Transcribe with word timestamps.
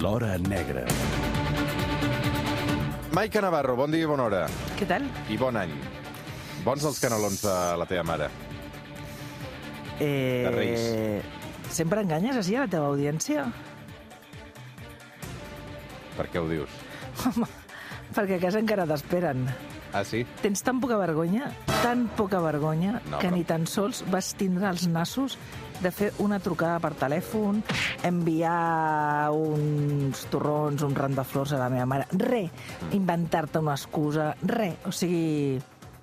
L'Hora 0.00 0.38
Negra. 0.38 0.84
Maica 3.12 3.40
Navarro, 3.42 3.74
bon 3.76 3.90
dia 3.92 4.06
i 4.06 4.08
bona 4.08 4.24
hora. 4.28 4.42
Què 4.78 4.86
tal? 4.88 5.04
I 5.28 5.36
bon 5.40 5.58
any. 5.60 5.72
Bons 6.64 6.84
els 6.88 7.00
canelons 7.02 7.42
de 7.44 7.56
la 7.80 7.86
teva 7.90 8.04
mare. 8.08 8.28
Eh, 10.00 10.46
De 10.46 10.52
Reis. 10.54 10.86
Sempre 11.74 12.04
enganyes 12.06 12.38
així 12.40 12.56
a 12.56 12.64
la 12.64 12.70
teva 12.72 12.88
audiència? 12.92 13.44
Per 16.16 16.26
què 16.32 16.40
ho 16.40 16.48
dius? 16.48 16.80
Home, 17.26 17.48
perquè 18.16 18.38
a 18.38 18.42
casa 18.46 18.62
encara 18.62 18.88
t'esperen. 18.88 19.44
Ah, 19.92 20.04
sí? 20.04 20.24
Tens 20.42 20.62
tan 20.62 20.78
poca 20.80 20.96
vergonya, 20.96 21.50
tan 21.82 22.08
poca 22.16 22.38
vergonya, 22.40 23.00
No, 23.10 23.18
que 23.18 23.28
però- 23.28 23.34
ni 23.36 23.44
tan 23.44 23.66
sols 23.66 24.04
vas 24.10 24.34
tindre 24.38 24.68
els 24.70 24.86
nassos 24.86 25.36
de 25.80 25.90
fer 25.90 26.12
una 26.18 26.38
trucada 26.38 26.78
per 26.78 26.92
telèfon, 26.94 27.62
enviar 28.04 29.30
uns 29.32 30.26
torrons, 30.30 30.82
un 30.82 30.94
ram 30.94 31.14
de 31.16 31.24
flors 31.24 31.52
a 31.52 31.58
la 31.58 31.68
meva 31.72 31.86
mare. 31.86 32.06
Re. 32.12 32.44
Mm. 32.90 32.94
Inventar-te 33.00 33.58
una 33.58 33.74
excusa. 33.74 34.34
Re. 34.42 34.76
O 34.86 34.92
sigui, 34.92 35.58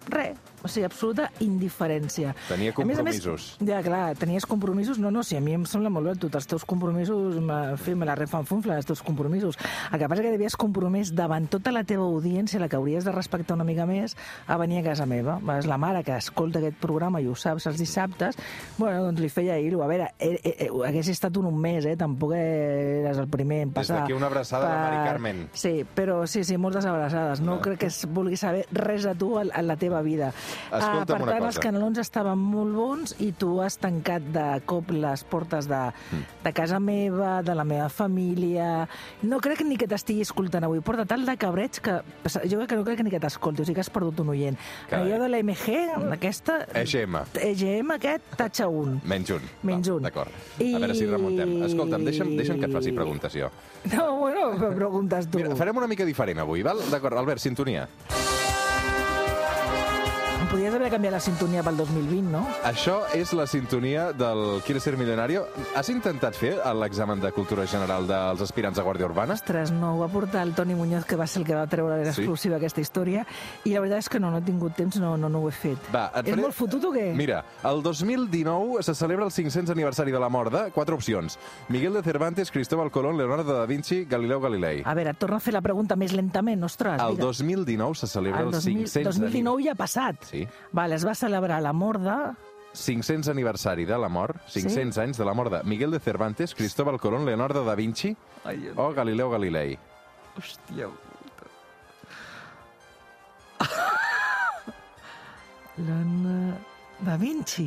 re. 0.10 0.34
O 0.64 0.68
sigui, 0.68 0.86
absoluta 0.88 1.30
indiferència. 1.40 2.34
Tenia 2.48 2.74
A 2.76 2.86
més 2.86 2.98
a 3.00 3.04
més, 3.06 3.20
compromisos. 3.22 3.58
ja, 3.62 3.82
clar, 3.86 4.16
tenies 4.18 4.46
compromisos. 4.46 4.98
No, 4.98 5.12
no, 5.12 5.22
si 5.24 5.38
a 5.38 5.42
mi 5.42 5.54
em 5.54 5.66
sembla 5.70 5.90
molt 5.94 6.08
bé, 6.10 6.16
tu, 6.18 6.30
els 6.34 6.48
teus 6.50 6.66
compromisos, 6.66 7.36
me, 7.42 7.58
en 7.76 7.78
fi, 7.78 7.94
me 7.96 8.06
la 8.10 8.16
refanfunfla, 8.18 8.78
els 8.82 8.86
teus 8.90 9.04
compromisos. 9.06 9.58
El 9.92 10.00
que 10.00 10.10
passa 10.10 10.24
que 10.26 10.32
devies 10.34 10.56
compromès 10.58 11.14
davant 11.16 11.46
tota 11.48 11.72
la 11.72 11.84
teva 11.88 12.04
audiència, 12.10 12.60
la 12.60 12.68
que 12.70 12.76
hauries 12.76 13.06
de 13.06 13.12
respectar 13.14 13.54
una 13.54 13.64
mica 13.68 13.86
més, 13.86 14.16
a 14.48 14.58
venir 14.58 14.80
a 14.82 14.88
casa 14.90 15.06
meva. 15.06 15.38
És 15.58 15.68
la 15.70 15.78
mare 15.78 16.04
que 16.04 16.18
escolta 16.18 16.60
aquest 16.60 16.78
programa 16.82 17.22
i 17.22 17.28
ho 17.28 17.36
saps 17.36 17.68
els 17.70 17.78
dissabtes, 17.78 18.36
bueno, 18.78 19.04
doncs 19.06 19.22
li 19.22 19.30
feia 19.30 19.60
ir-ho. 19.62 19.84
A 19.84 19.88
veure, 19.88 20.10
eh, 20.20 20.40
eh, 20.44 20.56
eh, 20.66 20.70
hagués 20.88 21.08
estat 21.14 21.38
un, 21.38 21.46
un 21.52 21.62
mes, 21.62 21.86
eh? 21.86 21.96
Tampoc 21.98 22.34
eres 22.34 23.18
el 23.22 23.28
primer 23.30 23.62
en 23.62 23.70
Des 23.70 23.76
passar. 23.84 24.02
d'aquí 24.02 24.14
una 24.18 24.28
abraçada 24.28 24.68
a 24.68 24.74
la 24.76 24.82
Mari 24.90 25.10
Carmen. 25.10 25.50
Sí, 25.54 25.86
però 25.96 26.26
sí, 26.28 26.44
sí, 26.44 26.58
moltes 26.58 26.86
abraçades. 26.86 27.42
No 27.42 27.60
crec 27.62 27.80
que 27.86 27.92
es 27.94 28.04
vulgui 28.10 28.38
saber 28.38 28.66
res 28.72 29.04
de 29.04 29.14
tu 29.16 29.38
en, 29.40 29.52
en 29.54 29.68
la 29.68 29.78
teva 29.78 30.02
vida. 30.02 30.34
Escolta'm 30.72 31.02
Ah, 31.02 31.06
per 31.06 31.22
una 31.22 31.32
tant, 31.32 31.40
cosa. 31.40 31.48
els 31.48 31.60
canelons 31.60 31.98
estaven 32.00 32.38
molt 32.38 32.74
bons 32.76 33.16
i 33.20 33.32
tu 33.32 33.62
has 33.62 33.78
tancat 33.78 34.22
de 34.34 34.62
cop 34.66 34.92
les 34.92 35.24
portes 35.24 35.68
de, 35.68 35.76
Mm. 36.12 36.24
de 36.44 36.54
casa 36.54 36.80
meva, 36.80 37.42
de 37.44 37.56
la 37.56 37.64
meva 37.64 37.90
família... 37.90 38.88
No 39.24 39.40
crec 39.40 39.62
ni 39.66 39.78
que 39.78 39.88
t'estigui 39.88 40.22
escoltant 40.22 40.64
avui. 40.64 40.80
Porta 40.82 41.06
tal 41.06 41.26
de 41.26 41.36
cabreig 41.38 41.80
que 41.82 42.02
jo 42.48 42.58
crec 42.60 42.70
que 42.70 42.76
no 42.76 42.84
crec 42.86 43.04
ni 43.04 43.10
que 43.12 43.20
t'escolti, 43.20 43.62
o 43.62 43.66
sigui 43.66 43.76
que 43.76 43.82
has 43.82 43.90
perdut 43.90 44.20
un 44.22 44.30
oient. 44.30 44.58
Carai. 44.90 45.12
Allò 45.12 45.22
de 45.24 45.30
l'EMG, 45.30 46.12
aquesta... 46.14 46.60
EGM. 46.74 47.18
EGM 47.42 47.92
aquest, 47.98 48.24
tatxa 48.38 48.68
un. 48.68 49.00
Menys 49.04 49.30
un. 49.32 49.42
Menys 49.64 49.88
un. 49.90 50.02
D'acord. 50.04 50.32
I- 50.60 50.74
A 50.76 50.80
veure 50.80 50.96
si 50.96 51.06
remuntem. 51.06 51.56
Escolta'm, 51.64 52.04
deixa'm, 52.06 52.36
deixa'm 52.38 52.60
que 52.60 52.66
et 52.70 52.74
faci 52.74 52.92
preguntes, 52.92 53.34
jo. 53.34 53.50
No, 53.96 54.18
bueno, 54.18 54.52
preguntes 54.76 55.30
tu. 55.30 55.38
Mira, 55.40 55.56
farem 55.56 55.78
una 55.78 55.88
mica 55.88 56.06
diferent 56.06 56.40
avui, 56.40 56.64
val? 56.64 56.80
D'acord, 56.92 57.18
Albert, 57.18 57.40
sintonia. 57.44 57.88
Em 60.48 60.52
podies 60.54 60.74
haver 60.74 60.88
canviat 60.90 61.12
la 61.12 61.20
sintonia 61.20 61.60
pel 61.62 61.76
2020, 61.76 62.30
no? 62.32 62.40
Això 62.64 63.02
és 63.14 63.34
la 63.36 63.44
sintonia 63.52 64.14
del 64.16 64.62
Quieres 64.64 64.86
ser 64.86 64.94
millonario. 64.96 65.42
Has 65.76 65.90
intentat 65.92 66.38
fer 66.40 66.54
l'examen 66.80 67.20
de 67.20 67.34
cultura 67.36 67.66
general 67.68 68.08
dels 68.08 68.40
aspirants 68.46 68.80
a 68.80 68.86
Guàrdia 68.86 69.10
Urbana? 69.10 69.36
Ostres, 69.36 69.74
no, 69.76 69.98
ho 69.98 70.00
va 70.00 70.08
portar 70.08 70.46
el 70.48 70.54
Toni 70.56 70.74
Muñoz, 70.74 71.04
que 71.04 71.18
va 71.20 71.28
ser 71.28 71.42
el 71.42 71.48
que 71.50 71.54
va 71.58 71.66
treure 71.68 71.98
l'exclusiva 72.00 72.56
aquesta 72.62 72.80
història, 72.80 73.26
i 73.68 73.74
la 73.74 73.82
veritat 73.84 74.06
és 74.06 74.10
que 74.14 74.22
no, 74.24 74.30
no 74.32 74.40
he 74.40 74.46
tingut 74.48 74.72
temps, 74.80 74.96
no, 75.04 75.18
no, 75.20 75.28
no 75.28 75.42
ho 75.44 75.50
he 75.50 75.52
fet. 75.52 75.90
Va, 75.94 76.06
et 76.16 76.30
És 76.30 76.32
faré- 76.32 76.46
molt 76.46 76.56
fotut 76.56 76.88
o 76.88 76.94
què? 76.96 77.10
Mira, 77.20 77.42
el 77.68 77.84
2019 77.84 78.82
se 78.88 78.96
celebra 78.96 79.26
el 79.28 79.34
500 79.36 79.76
aniversari 79.76 80.16
de 80.16 80.24
la 80.24 80.30
mort 80.30 80.54
de 80.56 80.64
quatre 80.72 80.96
opcions. 80.96 81.38
Miguel 81.68 81.92
de 82.00 82.04
Cervantes, 82.08 82.52
Cristóbal 82.56 82.90
Colón, 82.90 83.18
Leonardo 83.18 83.52
da 83.52 83.66
Vinci, 83.66 84.06
Galileu 84.06 84.40
Galilei. 84.40 84.82
A 84.86 84.94
veure, 84.96 85.14
torna 85.14 85.42
a 85.42 85.44
fer 85.44 85.54
la 85.54 85.62
pregunta 85.62 85.98
més 86.00 86.14
lentament, 86.16 86.64
ostres. 86.64 87.02
El 87.02 87.18
digue- 87.18 87.26
2019 87.28 87.96
se 87.96 88.08
celebra 88.08 88.40
el 88.40 88.46
el 88.48 88.52
2000 88.54 88.86
500 88.88 89.04
2019 89.20 89.64
ja 89.68 89.72
ha 89.74 89.76
passat. 89.76 90.24
Sí. 90.24 90.37
Vale, 90.72 90.96
es 91.00 91.06
va 91.08 91.16
celebrar 91.16 91.62
la 91.66 91.74
mort 91.74 92.02
de... 92.04 92.18
500 92.78 93.32
aniversari 93.32 93.86
de 93.90 93.98
la 93.98 94.10
mort, 94.12 94.38
500 94.54 95.00
anys 95.02 95.18
de 95.18 95.26
la 95.26 95.34
mort 95.34 95.52
de 95.56 95.64
Miguel 95.66 95.90
de 95.96 96.00
Cervantes, 96.04 96.54
Cristóbal 96.54 97.00
Colón, 97.02 97.26
Leonardo 97.26 97.64
da 97.66 97.74
Vinci 97.80 98.12
Ai, 98.46 98.70
o 98.76 98.92
Galileu 98.94 99.32
Galilei. 99.32 99.78
hòstia 100.38 100.86
puta. 100.92 101.48
L'Anna 105.88 106.58
da 107.00 107.18
Vinci. 107.18 107.66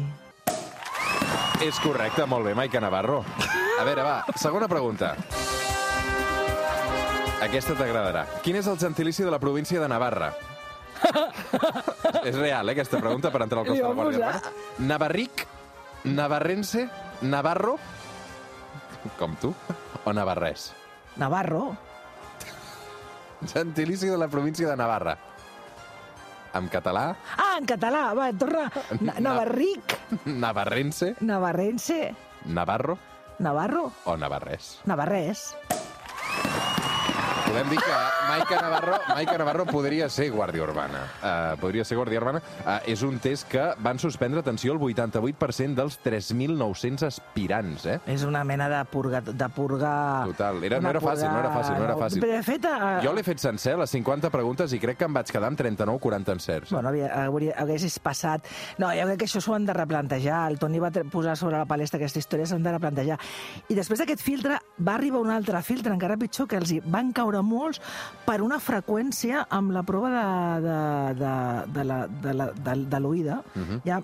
És 1.61 1.79
correcte, 1.83 2.25
molt 2.27 2.47
bé, 2.47 2.55
Maica 2.55 2.81
Navarro. 2.81 3.25
A 3.81 3.85
veure, 3.85 4.03
va, 4.07 4.25
segona 4.39 4.69
pregunta. 4.69 5.17
Aquesta 7.41 7.75
t'agradarà. 7.75 8.27
Quin 8.45 8.57
és 8.61 8.67
el 8.69 8.79
gentilici 8.79 9.25
de 9.25 9.31
la 9.33 9.39
província 9.41 9.81
de 9.81 9.89
Navarra? 9.89 10.31
és 12.25 12.37
real, 12.37 12.69
eh, 12.69 12.73
aquesta 12.73 12.99
pregunta, 12.99 13.31
per 13.31 13.43
entrar 13.43 13.61
al 13.63 13.67
cos 13.67 13.77
de 13.77 13.83
la 13.83 13.95
Guàrdia 13.95 14.19
Urbana. 14.19 14.43
Navarric, 14.79 15.47
Navarrense, 16.05 16.89
Navarro, 17.23 17.79
com 19.19 19.35
tu, 19.37 19.55
o 20.05 20.13
Navarrès? 20.13 20.73
Navarro. 21.17 21.77
Gentilici 23.53 24.07
de 24.07 24.19
la 24.19 24.29
província 24.29 24.69
de 24.69 24.77
Navarra. 24.77 25.17
En 26.53 26.67
català, 26.69 27.17
Ah, 27.39 27.57
en 27.59 27.65
català, 27.67 28.13
va, 28.13 28.33
torna. 28.33 28.71
Na 29.01 29.15
Navarric, 29.21 29.99
navarrense, 30.27 31.15
navarrense, 31.21 32.15
Navarro 32.47 32.99
Navarro, 33.39 33.93
o 34.05 34.17
navarrès. 34.17 34.81
navarrès. 34.85 35.55
Podem 37.51 37.69
dir 37.69 37.79
que 37.83 37.95
Maica 38.29 38.61
Navarro, 38.63 38.99
Maica 39.09 39.39
Navarro 39.41 39.65
podria 39.67 40.07
ser 40.09 40.29
Guàrdia 40.31 40.63
Urbana. 40.63 41.01
Uh, 41.19 41.57
podria 41.59 41.83
ser 41.83 41.97
Guàrdia 41.99 42.21
Urbana. 42.21 42.39
Uh, 42.63 42.77
és 42.93 43.01
un 43.03 43.17
test 43.19 43.49
que 43.51 43.65
van 43.83 43.99
suspendre, 43.99 44.39
atenció, 44.39 44.77
el 44.77 44.79
88% 44.79 45.75
dels 45.75 45.97
3.900 46.05 47.09
aspirants, 47.09 47.89
eh? 47.91 47.97
És 48.07 48.23
una 48.23 48.45
mena 48.47 48.69
de 48.71 48.79
purga... 48.93 49.19
De 49.27 49.49
purgar... 49.51 50.29
Total. 50.31 50.63
Era, 50.69 50.79
no 50.79 50.93
era 50.93 51.03
fàcil, 51.03 51.27
no 51.27 51.41
era 51.41 51.51
fàcil, 51.57 51.75
no 51.75 51.89
era 51.89 51.97
fàcil. 51.99 52.23
Però, 52.23 52.37
de 52.37 52.45
fet... 52.47 52.69
Uh, 52.71 52.93
Jo 53.03 53.17
l'he 53.17 53.27
fet 53.27 53.43
sencer, 53.43 53.75
les 53.83 53.97
50 53.99 54.31
preguntes, 54.31 54.77
i 54.77 54.79
crec 54.85 55.01
que 55.03 55.11
em 55.11 55.19
vaig 55.19 55.35
quedar 55.35 55.51
amb 55.51 55.59
39 55.59 55.99
o 55.99 56.05
40 56.07 56.39
encerts. 56.39 56.77
Bueno, 56.77 56.95
havia, 56.95 57.11
hauria, 57.25 57.59
haguessis 57.59 57.99
passat... 57.99 58.47
No, 58.79 58.93
jo 58.95 59.09
crec 59.11 59.25
que 59.25 59.31
això 59.31 59.43
s'ho 59.43 59.59
han 59.59 59.67
de 59.67 59.75
replantejar. 59.75 60.45
El 60.53 60.63
Toni 60.63 60.79
va 60.79 60.93
posar 61.11 61.35
sobre 61.35 61.59
la 61.59 61.67
palestra 61.67 61.99
aquesta 61.99 62.23
història, 62.23 62.47
s'han 62.47 62.63
de 62.63 62.79
replantejar. 62.79 63.19
I 63.67 63.81
després 63.83 64.05
d'aquest 64.05 64.23
filtre 64.23 64.63
va 64.79 64.95
arribar 64.95 65.27
un 65.27 65.35
altre 65.35 65.59
filtre, 65.67 65.91
encara 65.99 66.21
pitjor, 66.21 66.47
que 66.47 66.63
els 66.63 66.77
van 66.87 67.11
caure 67.17 67.40
molts 67.43 67.81
per 68.27 68.41
una 68.43 68.61
freqüència 68.61 69.47
amb 69.49 69.73
la 69.73 69.83
prova 69.83 70.11
de, 70.11 70.69
de, 70.69 70.79
de, 71.21 71.35
de, 71.75 71.85
la, 71.85 72.01
de, 72.07 72.35
la, 72.35 72.51
de, 72.55 72.79
de 72.95 73.01
l'oïda. 73.01 73.43
Uh 73.55 73.61
-huh. 73.61 73.81
Hi 73.85 73.91
ha 73.91 74.03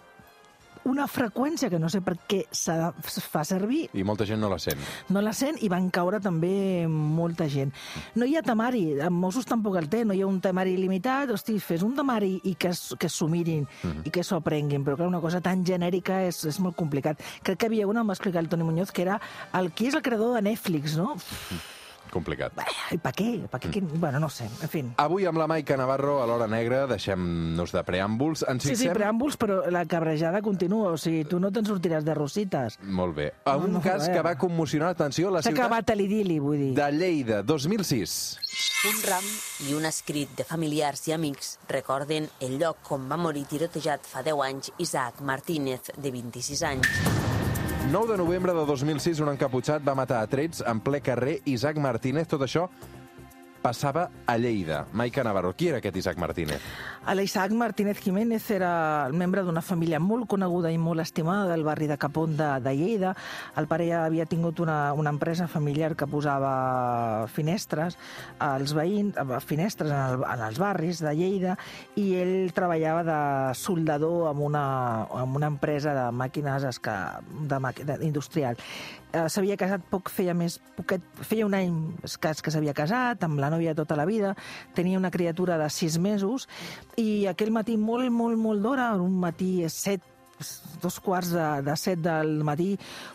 una 0.86 1.06
freqüència 1.10 1.68
que 1.68 1.80
no 1.82 1.88
sé 1.90 2.00
per 2.04 2.14
què 2.30 2.44
se 2.54 2.74
fa 3.20 3.42
servir, 3.44 3.88
I 3.92 4.04
molta 4.06 4.26
gent 4.28 4.40
no 4.40 4.48
la 4.48 4.58
sent. 4.62 4.78
no 5.10 5.20
la 5.20 5.32
sent 5.34 5.58
i 5.66 5.68
van 5.68 5.90
caure 5.90 6.20
també 6.22 6.86
molta 6.88 7.48
gent. 7.50 7.72
No 8.14 8.24
hi 8.24 8.36
ha 8.36 8.42
temari, 8.42 9.00
en 9.00 9.12
Mossos 9.12 9.46
tampoc 9.46 9.76
el 9.76 9.88
té, 9.88 10.04
no 10.04 10.14
hi 10.14 10.22
ha 10.22 10.26
un 10.26 10.40
temari 10.40 10.76
limitat, 10.76 11.30
hosti, 11.30 11.58
fes 11.58 11.82
un 11.82 11.96
temari 11.96 12.40
i 12.44 12.54
que, 12.54 12.70
que 12.98 13.08
s'ho 13.08 13.28
mirin 13.28 13.66
i 14.04 14.10
que 14.10 14.22
s'ho 14.22 14.36
aprenguin, 14.36 14.84
però 14.84 14.96
clar, 14.96 15.08
una 15.08 15.20
cosa 15.20 15.40
tan 15.40 15.64
genèrica 15.66 16.22
és, 16.26 16.44
és 16.44 16.60
molt 16.60 16.76
complicat. 16.76 17.20
Crec 17.42 17.58
que 17.58 17.66
havia 17.66 17.86
una, 17.86 18.00
em 18.00 18.08
va 18.08 18.14
explicar 18.14 18.40
el 18.40 18.48
Toni 18.48 18.62
Muñoz, 18.62 18.92
que 18.92 19.02
era 19.02 19.20
el 19.54 19.72
qui 19.72 19.88
és 19.88 19.94
el 19.94 20.02
creador 20.02 20.36
de 20.36 20.42
Netflix, 20.42 20.96
no? 20.96 21.16
Complicat. 22.12 22.52
I 22.94 22.98
per 23.02 23.12
què? 23.16 23.30
Per 23.50 23.60
què? 23.60 23.80
Mm. 23.82 24.00
Bueno, 24.00 24.20
no 24.22 24.28
sé, 24.32 24.46
en 24.62 24.68
fi. 24.72 24.82
Avui 25.02 25.26
amb 25.26 25.38
la 25.38 25.46
Maica 25.50 25.76
Navarro 25.76 26.18
a 26.22 26.26
l'Hora 26.26 26.46
Negra 26.48 26.84
deixem-nos 26.86 27.72
de 27.74 27.82
preàmbuls. 27.84 28.44
Ens 28.48 28.62
Sí, 28.62 28.70
sí, 28.74 28.76
fixem... 28.86 28.94
preàmbuls, 28.96 29.36
però 29.40 29.62
la 29.70 29.84
cabrejada 29.86 30.40
continua, 30.42 30.92
o 30.94 30.96
sigui, 31.00 31.24
tu 31.28 31.40
no 31.42 31.50
te'n 31.52 31.66
sortiràs 31.66 32.04
de 32.06 32.14
rosites. 32.14 32.78
Molt 32.82 33.16
bé. 33.16 33.32
A 33.44 33.56
No, 33.56 33.64
un 33.66 33.72
no, 33.78 33.80
cas 33.84 34.08
a 34.08 34.12
que 34.12 34.22
va 34.22 34.36
commocionar, 34.38 34.90
atenció, 34.94 35.30
la 35.30 35.42
S'ha 35.42 35.50
ciutat 35.50 35.66
acabat 35.66 35.94
l'idili, 35.96 36.38
vull 36.38 36.58
dir. 36.58 36.74
de 36.76 36.90
Lleida, 36.92 37.42
2006. 37.42 38.16
Un 38.86 38.98
ram 39.08 39.24
i 39.68 39.74
un 39.74 39.84
escrit 39.88 40.30
de 40.38 40.44
familiars 40.44 41.06
i 41.08 41.12
amics 41.12 41.58
recorden 41.68 42.28
el 42.40 42.58
lloc 42.60 42.90
on 42.92 43.08
va 43.10 43.16
morir 43.16 43.44
tirotejat 43.50 44.06
fa 44.06 44.22
10 44.22 44.42
anys 44.46 44.72
Isaac 44.78 45.20
Martínez, 45.20 45.90
de 45.96 46.10
26 46.10 46.62
anys. 46.62 47.25
9 47.92 48.10
de 48.10 48.16
novembre 48.18 48.52
de 48.52 48.64
2006, 48.66 49.20
un 49.22 49.28
encaputxat 49.30 49.84
va 49.86 49.94
matar 49.94 50.18
a 50.18 50.26
trets 50.26 50.58
en 50.66 50.80
ple 50.82 50.98
carrer 51.06 51.36
Isaac 51.46 51.78
Martínez. 51.78 52.26
Tot 52.26 52.42
això 52.42 52.64
passava 53.66 54.10
a 54.26 54.36
Lleida. 54.38 54.86
Maica 54.92 55.24
Navarro, 55.26 55.50
qui 55.58 55.66
era 55.72 55.80
aquest 55.82 55.96
Isaac 55.98 56.20
Martínez? 56.22 56.62
L'Isaac 57.18 57.50
Martínez 57.54 57.98
Jiménez 58.02 58.44
era 58.54 59.06
el 59.08 59.14
membre 59.18 59.42
d'una 59.46 59.62
família 59.62 59.98
molt 60.02 60.28
coneguda 60.30 60.70
i 60.70 60.78
molt 60.78 61.02
estimada 61.02 61.48
del 61.50 61.64
barri 61.66 61.88
de 61.90 61.96
Capón 61.98 62.36
de, 62.38 62.46
de 62.62 62.74
Lleida. 62.78 63.14
El 63.58 63.66
pare 63.66 63.88
ja 63.88 64.04
havia 64.04 64.26
tingut 64.30 64.62
una, 64.62 64.92
una 64.94 65.10
empresa 65.10 65.48
familiar 65.50 65.94
que 65.98 66.06
posava 66.06 67.26
finestres 67.34 67.98
als 68.38 68.74
veïns, 68.76 69.18
eh, 69.18 69.40
finestres 69.42 69.90
en, 69.90 69.98
el, 69.98 70.26
en 70.30 70.44
els 70.46 70.62
barris 70.62 71.02
de 71.02 71.14
Lleida, 71.18 71.56
i 71.98 72.12
ell 72.20 72.52
treballava 72.54 73.02
de 73.06 73.18
soldador 73.58 74.30
en 74.30 74.44
una, 74.46 74.66
en 75.10 75.34
una 75.40 75.50
empresa 75.50 75.94
de 75.96 76.06
màquines 76.14 76.66
esca, 76.70 77.18
de, 77.50 77.60
de, 77.82 77.98
industrial. 78.06 78.62
Eh, 79.16 79.28
s'havia 79.32 79.56
casat 79.56 79.84
poc, 79.88 80.10
feia 80.12 80.34
més 80.36 80.58
poquet, 80.76 81.04
feia 81.24 81.46
un 81.46 81.54
any 81.56 81.76
escàs 82.04 82.42
que 82.44 82.52
s'havia 82.52 82.74
casat, 82.76 83.22
amb 83.24 83.40
la 83.40 83.48
nòvia 83.52 83.72
tota 83.78 83.96
la 83.96 84.04
vida, 84.08 84.34
tenia 84.76 84.98
una 85.00 85.12
criatura 85.14 85.56
de 85.60 85.68
sis 85.72 85.96
mesos, 86.02 86.44
i 87.00 87.24
aquell 87.30 87.54
matí 87.54 87.78
molt, 87.80 88.10
molt, 88.12 88.36
molt 88.36 88.64
d'hora, 88.66 88.90
un 89.00 89.16
matí 89.22 89.50
set, 89.72 90.04
dos 90.82 90.98
quarts 91.00 91.30
de, 91.32 91.44
de 91.64 91.74
set 91.80 92.00
del 92.04 92.42
matí, 92.44 92.74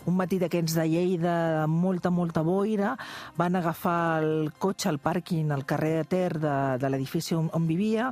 un 0.10 0.16
matí 0.18 0.40
d'aquests 0.42 0.74
de 0.80 0.86
Lleida, 0.90 1.36
amb 1.64 1.78
molta, 1.84 2.10
molta 2.10 2.42
boira, 2.42 2.96
van 3.38 3.56
agafar 3.56 4.24
el 4.24 4.52
cotxe 4.58 4.90
al 4.90 4.98
pàrquing 5.00 5.52
al 5.54 5.66
carrer 5.70 5.94
de 6.02 6.06
Ter 6.12 6.40
de, 6.42 6.56
de 6.82 6.90
l'edifici 6.90 7.36
on, 7.38 7.50
on 7.54 7.68
vivia 7.70 8.10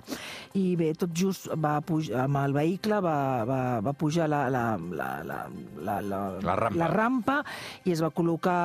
i 0.60 0.76
bé, 0.80 0.92
tot 0.98 1.10
just 1.16 1.50
va 1.58 1.80
pujar, 1.82 2.26
amb 2.28 2.38
el 2.44 2.54
vehicle 2.56 3.00
va, 3.04 3.16
va, 3.50 3.60
va 3.84 3.94
pujar 3.98 4.30
la, 4.30 4.44
la, 4.54 4.64
la, 4.78 5.10
la, 5.26 5.40
la, 5.82 5.98
la, 6.02 6.22
La 6.46 6.56
rampa. 6.56 6.80
la 6.84 6.88
rampa 6.94 7.38
i 7.90 7.94
es 7.96 8.04
va 8.06 8.12
col·locar 8.16 8.60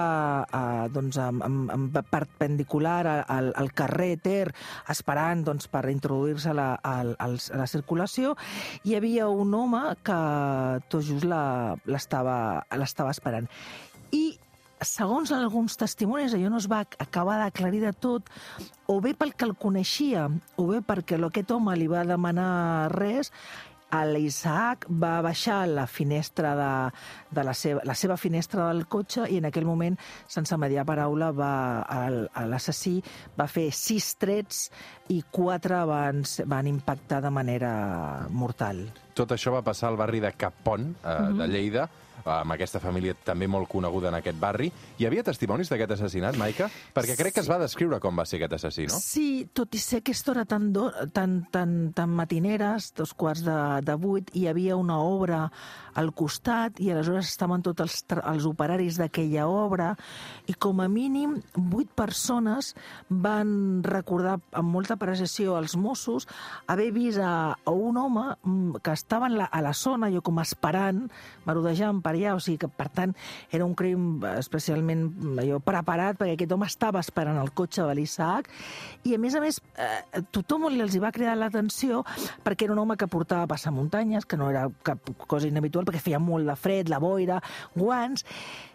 eh, 0.44 0.88
doncs, 0.94 1.19
amb, 1.25 1.43
amb, 1.49 1.73
amb 1.75 1.99
perpendicular 2.11 3.25
al, 3.25 3.52
al 3.56 3.73
carrer 3.73 4.12
Ter, 4.25 4.52
esperant 4.93 5.43
doncs, 5.49 5.67
per 5.73 5.87
introduir-se 5.91 6.52
a, 6.52 6.55
la, 6.56 6.69
als- 6.85 7.50
a 7.50 7.58
la 7.61 7.67
circulació. 7.70 8.35
Hi 8.85 8.94
havia 8.99 9.26
un 9.32 9.52
home 9.56 9.82
que 10.05 10.17
tot 10.88 11.04
just 11.06 11.26
l'estava 11.26 13.10
esperant. 13.10 13.48
I 14.14 14.25
segons 14.84 15.32
alguns 15.32 15.78
testimonis, 15.81 16.34
allò 16.36 16.50
no 16.52 16.60
es 16.60 16.69
va 16.70 16.82
acabar 17.00 17.38
d'aclarir 17.40 17.81
de 17.84 17.92
tot, 17.92 18.28
o 18.86 19.00
bé 19.00 19.14
pel 19.16 19.32
que 19.34 19.46
el 19.48 19.54
coneixia, 19.56 20.28
o 20.60 20.66
bé 20.69 20.82
perquè 20.84 21.19
aquest 21.19 21.54
home 21.54 21.76
li 21.78 21.88
va 21.90 22.04
demanar 22.04 22.90
res, 22.92 23.32
l'Isaac 24.05 24.87
va 24.91 25.20
baixar 25.23 25.61
la 25.70 25.87
finestra 25.87 26.55
de, 26.58 26.70
de 27.31 27.44
la, 27.46 27.55
seva, 27.55 27.81
la 27.87 27.94
seva 27.94 28.17
finestra 28.19 28.67
del 28.73 28.87
cotxe 28.91 29.29
i 29.31 29.38
en 29.38 29.46
aquell 29.50 29.67
moment, 29.69 29.96
sense 30.26 30.56
mediar 30.58 30.85
paraula, 30.88 31.31
va, 31.37 31.52
l'assassí 32.50 32.96
va 33.38 33.46
fer 33.50 33.69
sis 33.73 34.14
trets 34.20 34.64
i 35.14 35.20
quatre 35.31 35.85
van, 35.88 36.23
van 36.50 36.67
impactar 36.70 37.20
de 37.25 37.31
manera 37.31 37.73
mortal. 38.31 38.87
Tot 39.14 39.31
això 39.37 39.52
va 39.55 39.62
passar 39.62 39.93
al 39.93 39.96
barri 40.00 40.20
de 40.25 40.32
Capon, 40.32 40.94
eh, 41.05 41.19
Mhm. 41.20 41.38
de 41.38 41.46
Lleida, 41.49 41.88
amb 42.25 42.55
aquesta 42.55 42.81
família 42.82 43.14
també 43.26 43.49
molt 43.50 43.69
coneguda 43.70 44.11
en 44.11 44.19
aquest 44.20 44.38
barri. 44.40 44.70
Hi 44.99 45.08
havia 45.08 45.25
testimonis 45.26 45.70
d'aquest 45.72 45.96
assassinat, 45.96 46.38
Maica? 46.40 46.70
Perquè 46.94 47.16
crec 47.19 47.37
que 47.37 47.44
es 47.44 47.50
va 47.50 47.58
descriure 47.62 48.00
com 48.02 48.16
va 48.16 48.26
ser 48.28 48.40
aquest 48.40 48.58
assassí, 48.58 48.88
no? 48.90 49.00
Sí, 49.00 49.46
tot 49.52 49.75
i 49.75 49.82
ser 49.82 50.02
aquesta 50.02 50.34
hora 50.34 50.44
tan, 50.49 50.70
do, 50.75 50.88
tan, 51.14 51.43
tan, 51.55 51.93
tan 51.96 52.12
matineres, 52.14 52.93
dos 52.96 53.14
quarts 53.14 53.44
de, 53.46 53.58
de 53.84 53.99
vuit, 54.00 54.31
hi 54.34 54.46
havia 54.50 54.78
una 54.81 55.00
obra 55.02 55.49
al 55.94 56.11
costat 56.16 56.81
i 56.82 56.90
aleshores 56.90 57.28
estaven 57.31 57.62
tots 57.62 57.84
els, 57.84 58.00
els 58.19 58.46
operaris 58.49 58.99
d'aquella 58.99 59.46
obra 59.46 59.93
i 60.50 60.56
com 60.58 60.82
a 60.82 60.88
mínim 60.90 61.37
vuit 61.55 61.90
persones 61.94 62.72
van 63.08 63.82
recordar 63.87 64.38
amb 64.52 64.75
molta 64.75 64.99
precisió 65.00 65.55
als 65.56 65.76
Mossos 65.78 66.26
haver 66.67 66.90
vist 66.94 67.22
a, 67.22 67.55
a 67.55 67.75
un 67.75 67.99
home 68.00 68.26
mm, 68.43 68.82
que 68.82 68.94
estava 68.94 69.31
en 69.31 69.38
la, 69.38 69.46
a 69.46 69.62
la 69.62 69.75
zona, 69.75 70.10
jo 70.10 70.22
com 70.25 70.40
esperant, 70.43 71.05
marodejant 71.46 72.02
per 72.05 72.15
allà, 72.15 72.35
o 72.37 72.43
sigui 72.43 72.61
que 72.65 72.69
per 72.69 72.89
tant 72.93 73.15
era 73.51 73.65
un 73.67 73.75
crim 73.79 74.25
especialment 74.35 75.06
mm, 75.09 75.39
allò, 75.45 75.61
preparat 75.65 76.21
perquè 76.21 76.37
aquest 76.37 76.53
home 76.56 76.69
estava 76.71 77.03
esperant 77.03 77.41
el 77.41 77.53
cotxe 77.56 77.87
de 77.89 77.97
l'Isaac 77.97 78.51
i 79.09 79.17
a 79.17 79.21
més 79.23 79.35
a 79.35 79.43
més 79.45 79.61
eh, 79.81 80.23
tothom 80.35 80.69
li 80.71 80.83
els 80.85 80.95
hi 80.95 81.03
va 81.03 81.12
cridar 81.15 81.39
l'atenció 81.39 82.05
perquè 82.45 82.69
era 82.69 82.77
un 82.77 82.85
home 82.85 82.99
que 83.01 83.11
portava 83.11 83.49
passamuntanyes, 83.51 84.29
que 84.29 84.39
no 84.41 84.51
era 84.53 84.69
cap 84.87 85.11
cosa 85.27 85.49
inhabitual 85.49 85.89
perquè 85.89 86.03
feia 86.11 86.23
molt 86.23 86.49
de 86.49 86.56
fred, 86.61 86.93
la 86.93 87.03
boira, 87.03 87.41
guants 87.75 88.25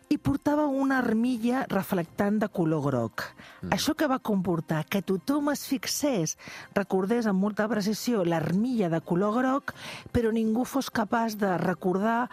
i 0.10 0.18
portava 0.18 0.66
una 0.66 0.98
armilla 1.04 1.64
reflectant 1.70 2.40
de 2.42 2.50
color 2.50 2.82
groc. 2.88 3.26
Mm. 3.62 3.74
Això 3.76 3.94
que 3.98 4.10
va 4.10 4.18
comportar 4.20 4.82
que 4.90 5.04
tothom 5.06 5.52
es 5.54 5.68
fixés, 5.70 6.36
recordés 6.78 7.30
amb 7.30 7.42
molta 7.46 7.68
precisió 7.70 8.24
l'armilla 8.26 8.90
de 8.90 9.02
color 9.06 9.36
groc, 9.38 9.76
però 10.14 10.34
ningú 10.34 10.66
fos 10.66 10.90
capaç 10.90 11.38
de 11.38 11.54
recordar 11.62 12.24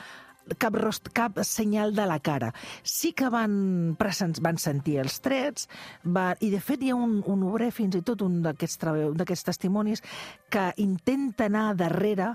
cap, 0.58 0.76
rost, 0.78 1.10
cap 1.16 1.40
senyal 1.44 1.94
de 1.94 2.06
la 2.06 2.18
cara. 2.20 2.52
Sí 2.82 3.12
que 3.16 3.30
van, 3.32 3.96
van 3.96 4.60
sentir 4.62 4.98
els 5.02 5.18
trets, 5.24 5.68
va, 6.04 6.32
i 6.40 6.50
de 6.52 6.60
fet 6.62 6.82
hi 6.82 6.92
ha 6.94 6.98
un, 6.98 7.18
un 7.26 7.44
obrer, 7.50 7.72
fins 7.74 7.98
i 7.98 8.04
tot 8.06 8.22
un 8.22 8.40
d'aquests 8.44 9.48
testimonis, 9.50 10.04
que 10.50 10.70
intenta 10.82 11.50
anar 11.50 11.74
darrere 11.76 12.34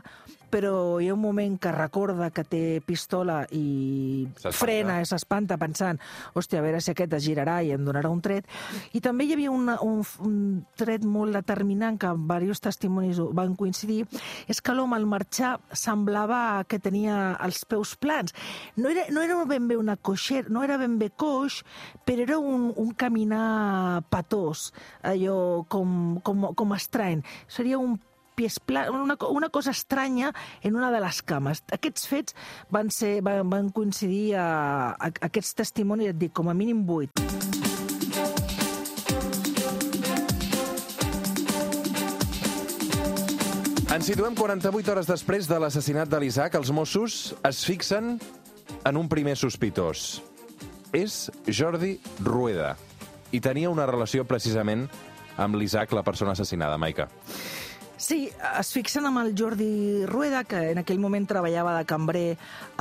però 0.52 1.00
hi 1.00 1.08
ha 1.10 1.16
un 1.16 1.22
moment 1.24 1.58
que 1.62 1.72
recorda 1.72 2.30
que 2.36 2.44
té 2.44 2.64
pistola 2.86 3.42
i 3.56 4.28
frena 4.52 5.00
s'espanta 5.08 5.58
pensant 5.62 6.00
hòstia, 6.36 6.60
a 6.60 6.66
veure 6.66 6.82
si 6.84 6.92
aquest 6.92 7.16
es 7.18 7.24
girarà 7.26 7.62
i 7.64 7.72
em 7.76 7.86
donarà 7.86 8.12
un 8.12 8.22
tret. 8.24 8.48
I 8.94 9.02
també 9.04 9.26
hi 9.26 9.36
havia 9.36 9.52
una, 9.54 9.78
un, 9.86 10.02
un 10.26 10.38
tret 10.80 11.06
molt 11.08 11.36
determinant 11.38 12.00
que 12.02 12.12
diversos 12.18 12.62
testimonis 12.68 13.22
van 13.38 13.56
coincidir, 13.60 14.04
és 14.52 14.62
que 14.62 14.76
l'home 14.76 14.98
al 14.98 15.08
marxar 15.10 15.56
semblava 15.72 16.64
que 16.68 16.82
tenia 16.84 17.38
els 17.42 17.64
peus 17.66 17.96
plans. 17.96 18.36
No 18.78 18.92
era, 18.92 19.08
no 19.14 19.24
era 19.24 19.40
ben 19.48 19.68
bé 19.70 19.80
una 19.80 19.98
coixera, 19.98 20.50
no 20.52 20.64
era 20.66 20.78
ben 20.82 20.98
bé 21.02 21.12
coix, 21.16 21.62
però 22.06 22.28
era 22.28 22.40
un, 22.40 22.72
un 22.76 22.94
caminar 22.94 24.04
patós, 24.12 24.70
allò 25.02 25.64
com, 25.72 26.20
com, 26.26 26.52
com 26.58 26.78
estrany. 26.78 27.24
Seria 27.48 27.80
un 27.80 28.00
pies 28.36 28.60
pla, 28.60 28.88
una, 28.92 29.18
una 29.30 29.50
cosa 29.50 29.72
estranya 29.72 30.34
en 30.62 30.76
una 30.76 30.92
de 30.92 31.02
les 31.04 31.22
cames. 31.22 31.64
Aquests 31.72 32.08
fets 32.08 32.38
van, 32.70 32.92
ser, 32.94 33.20
van, 33.26 33.48
van 33.50 33.72
coincidir 33.76 34.36
a, 34.36 34.48
a, 34.96 35.12
a 35.12 35.30
aquests 35.32 35.56
testimonis, 35.62 36.14
et 36.14 36.22
dic, 36.22 36.34
com 36.36 36.50
a 36.50 36.58
mínim 36.58 36.86
vuit. 36.88 37.12
Ens 43.92 44.08
situem 44.08 44.34
48 44.40 44.88
hores 44.94 45.08
després 45.10 45.46
de 45.52 45.58
l'assassinat 45.60 46.08
de 46.08 46.20
l'Isaac. 46.24 46.56
Els 46.56 46.72
Mossos 46.72 47.16
es 47.46 47.60
fixen 47.68 48.14
en 48.88 48.98
un 48.98 49.10
primer 49.12 49.36
sospitós. 49.36 50.22
És 50.96 51.28
Jordi 51.44 51.98
Rueda. 52.24 52.78
I 53.36 53.42
tenia 53.44 53.70
una 53.72 53.86
relació 53.86 54.24
precisament 54.28 54.88
amb 55.38 55.60
l'Isaac, 55.60 55.92
la 55.92 56.06
persona 56.08 56.32
assassinada, 56.32 56.80
Maica. 56.80 57.10
Sí, 58.02 58.32
es 58.34 58.72
fixen 58.74 59.06
amb 59.06 59.20
el 59.22 59.36
Jordi 59.38 60.08
Rueda, 60.10 60.40
que 60.50 60.58
en 60.72 60.80
aquell 60.82 60.98
moment 60.98 61.28
treballava 61.30 61.76
de 61.76 61.84
cambrer 61.86 62.32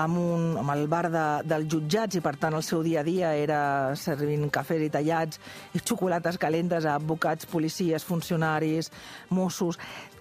amb, 0.00 0.16
un, 0.16 0.46
amb 0.62 0.72
el 0.72 0.86
bar 0.88 1.10
de, 1.12 1.24
dels 1.44 1.68
jutjats 1.74 2.16
i, 2.16 2.22
per 2.24 2.38
tant, 2.40 2.56
el 2.56 2.64
seu 2.64 2.80
dia 2.86 3.02
a 3.02 3.04
dia 3.04 3.34
era 3.36 3.58
servint 4.00 4.48
cafès 4.48 4.86
i 4.86 4.88
tallats 4.94 5.42
i 5.76 5.82
xocolates 5.84 6.40
calentes 6.40 6.88
a 6.88 6.96
advocats, 6.96 7.50
policies, 7.52 8.06
funcionaris, 8.08 8.88
Mossos... 9.28 9.76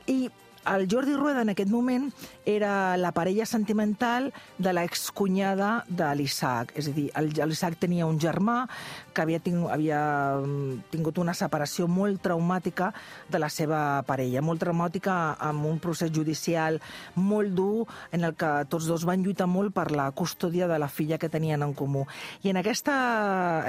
I 0.10 0.25
el 0.76 0.88
Jordi 0.90 1.16
Rueda 1.16 1.42
en 1.42 1.50
aquest 1.50 1.72
moment 1.72 2.10
era 2.46 2.98
la 2.98 3.12
parella 3.12 3.46
sentimental 3.46 4.32
de 4.58 4.74
l'excunyada 4.74 5.84
de 5.88 6.10
l'Isaac. 6.16 6.74
És 6.78 6.90
a 6.90 6.94
dir, 6.94 7.10
l'Isaac 7.18 7.78
tenia 7.82 8.08
un 8.10 8.20
germà 8.22 8.64
que 9.14 9.24
havia, 9.24 9.40
tingut, 9.44 9.72
havia 9.74 10.02
mm, 10.40 10.90
tingut 10.94 11.18
una 11.22 11.34
separació 11.38 11.88
molt 11.90 12.22
traumàtica 12.24 12.92
de 13.30 13.42
la 13.42 13.50
seva 13.50 14.02
parella, 14.08 14.44
molt 14.46 14.62
traumàtica 14.62 15.36
amb 15.50 15.66
un 15.70 15.80
procés 15.82 16.14
judicial 16.14 16.80
molt 17.16 17.54
dur 17.58 17.88
en 18.12 18.24
el 18.28 18.36
que 18.40 18.52
tots 18.70 18.88
dos 18.90 19.06
van 19.08 19.24
lluitar 19.26 19.50
molt 19.50 19.74
per 19.76 19.90
la 19.92 20.10
custòdia 20.12 20.68
de 20.70 20.80
la 20.80 20.90
filla 20.90 21.18
que 21.18 21.30
tenien 21.30 21.64
en 21.66 21.74
comú. 21.74 22.06
I 22.44 22.54
en, 22.54 22.62
aquesta, 22.62 22.96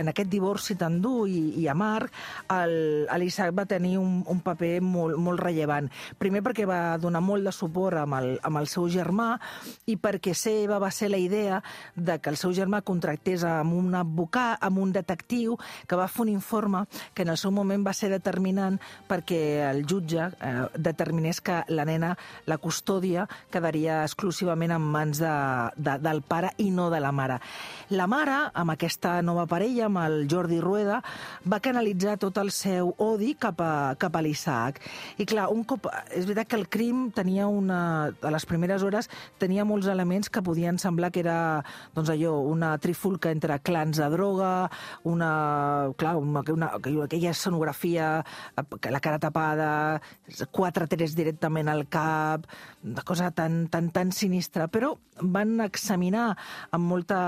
en 0.01 0.13
aquest 0.13 0.31
divorci 0.33 0.77
tan 0.81 1.01
dur 1.03 1.29
i, 1.29 1.41
i 1.63 1.69
amarg, 1.71 2.13
l'Isaac 2.51 3.55
va 3.57 3.69
tenir 3.69 3.97
un, 4.01 4.21
un 4.27 4.41
paper 4.45 4.79
molt, 4.85 5.19
molt 5.21 5.41
rellevant. 5.41 5.91
Primer 6.21 6.45
perquè 6.45 6.67
va 6.69 6.90
donar 6.99 7.23
molt 7.23 7.47
de 7.47 7.53
suport 7.55 8.01
amb 8.01 8.19
el, 8.19 8.31
amb 8.43 8.61
el 8.61 8.69
seu 8.71 8.89
germà 8.91 9.35
i 9.87 9.97
perquè 10.01 10.35
seva 10.35 10.81
va 10.83 10.91
ser 10.91 11.11
la 11.11 11.21
idea 11.21 11.61
de 11.95 12.19
que 12.19 12.31
el 12.31 12.39
seu 12.41 12.53
germà 12.57 12.83
contractés 12.83 13.45
amb 13.47 13.75
un 13.77 13.95
advocat, 13.95 14.59
amb 14.61 14.79
un 14.83 14.93
detectiu, 14.93 15.57
que 15.87 15.99
va 15.99 16.09
fer 16.09 16.25
un 16.27 16.33
informe 16.33 16.85
que 17.15 17.23
en 17.23 17.33
el 17.35 17.39
seu 17.41 17.53
moment 17.55 17.85
va 17.87 17.95
ser 17.97 18.11
determinant 18.13 18.79
perquè 19.09 19.41
el 19.71 19.85
jutge 19.87 20.31
eh, 20.31 20.67
determinés 20.77 21.41
que 21.41 21.61
la 21.69 21.85
nena, 21.85 22.15
la 22.47 22.59
custòdia, 22.59 23.27
quedaria 23.51 24.03
exclusivament 24.05 24.75
en 24.77 24.89
mans 24.95 25.21
de, 25.23 25.35
de, 25.77 25.97
del 26.03 26.23
pare 26.23 26.55
i 26.59 26.71
no 26.75 26.89
de 26.91 27.01
la 27.03 27.13
mare. 27.13 27.41
La 27.91 28.07
mare, 28.11 28.39
amb 28.55 28.75
aquesta 28.75 29.19
nova 29.27 29.47
parella, 29.51 29.87
amb 29.89 30.03
el 30.05 30.27
Jordi 30.31 30.61
Rueda, 30.63 31.01
va 31.47 31.61
canalitzar 31.63 32.19
tot 32.23 32.39
el 32.43 32.53
seu 32.55 32.95
odi 32.99 33.35
cap 33.41 33.61
a, 33.65 33.73
cap 34.01 34.17
a 34.17 34.23
l'Isaac. 34.25 34.81
I 35.19 35.27
clar, 35.29 35.49
un 35.53 35.65
cop... 35.69 35.89
És 36.11 36.27
veritat 36.29 36.51
que 36.51 36.59
el 36.61 36.69
crim 36.71 37.11
tenia 37.15 37.49
una... 37.51 37.81
A 38.11 38.33
les 38.33 38.47
primeres 38.49 38.85
hores 38.87 39.11
tenia 39.43 39.67
molts 39.69 39.91
elements 39.91 40.31
que 40.33 40.43
podien 40.47 40.79
semblar 40.81 41.11
que 41.13 41.25
era, 41.25 41.37
doncs 41.97 42.13
allò, 42.15 42.37
una 42.47 42.73
trifulca 42.83 43.33
entre 43.35 43.59
clans 43.67 44.01
de 44.01 44.09
droga, 44.15 44.71
una... 45.05 45.31
Clar, 46.01 46.17
una, 46.17 46.45
una, 46.55 46.73
aquella 47.05 47.35
escenografia, 47.35 48.11
la 48.57 49.03
cara 49.03 49.21
tapada, 49.21 49.71
quatre 50.55 50.87
trets 50.91 51.17
directament 51.19 51.69
al 51.69 51.87
cap, 51.91 52.47
una 52.85 53.05
cosa 53.05 53.31
tan, 53.35 53.67
tan, 53.69 53.91
tan 53.91 54.13
sinistra. 54.15 54.69
Però 54.73 54.95
van 55.21 55.59
examinar 55.65 56.31
amb 56.73 56.87
molta 56.89 57.19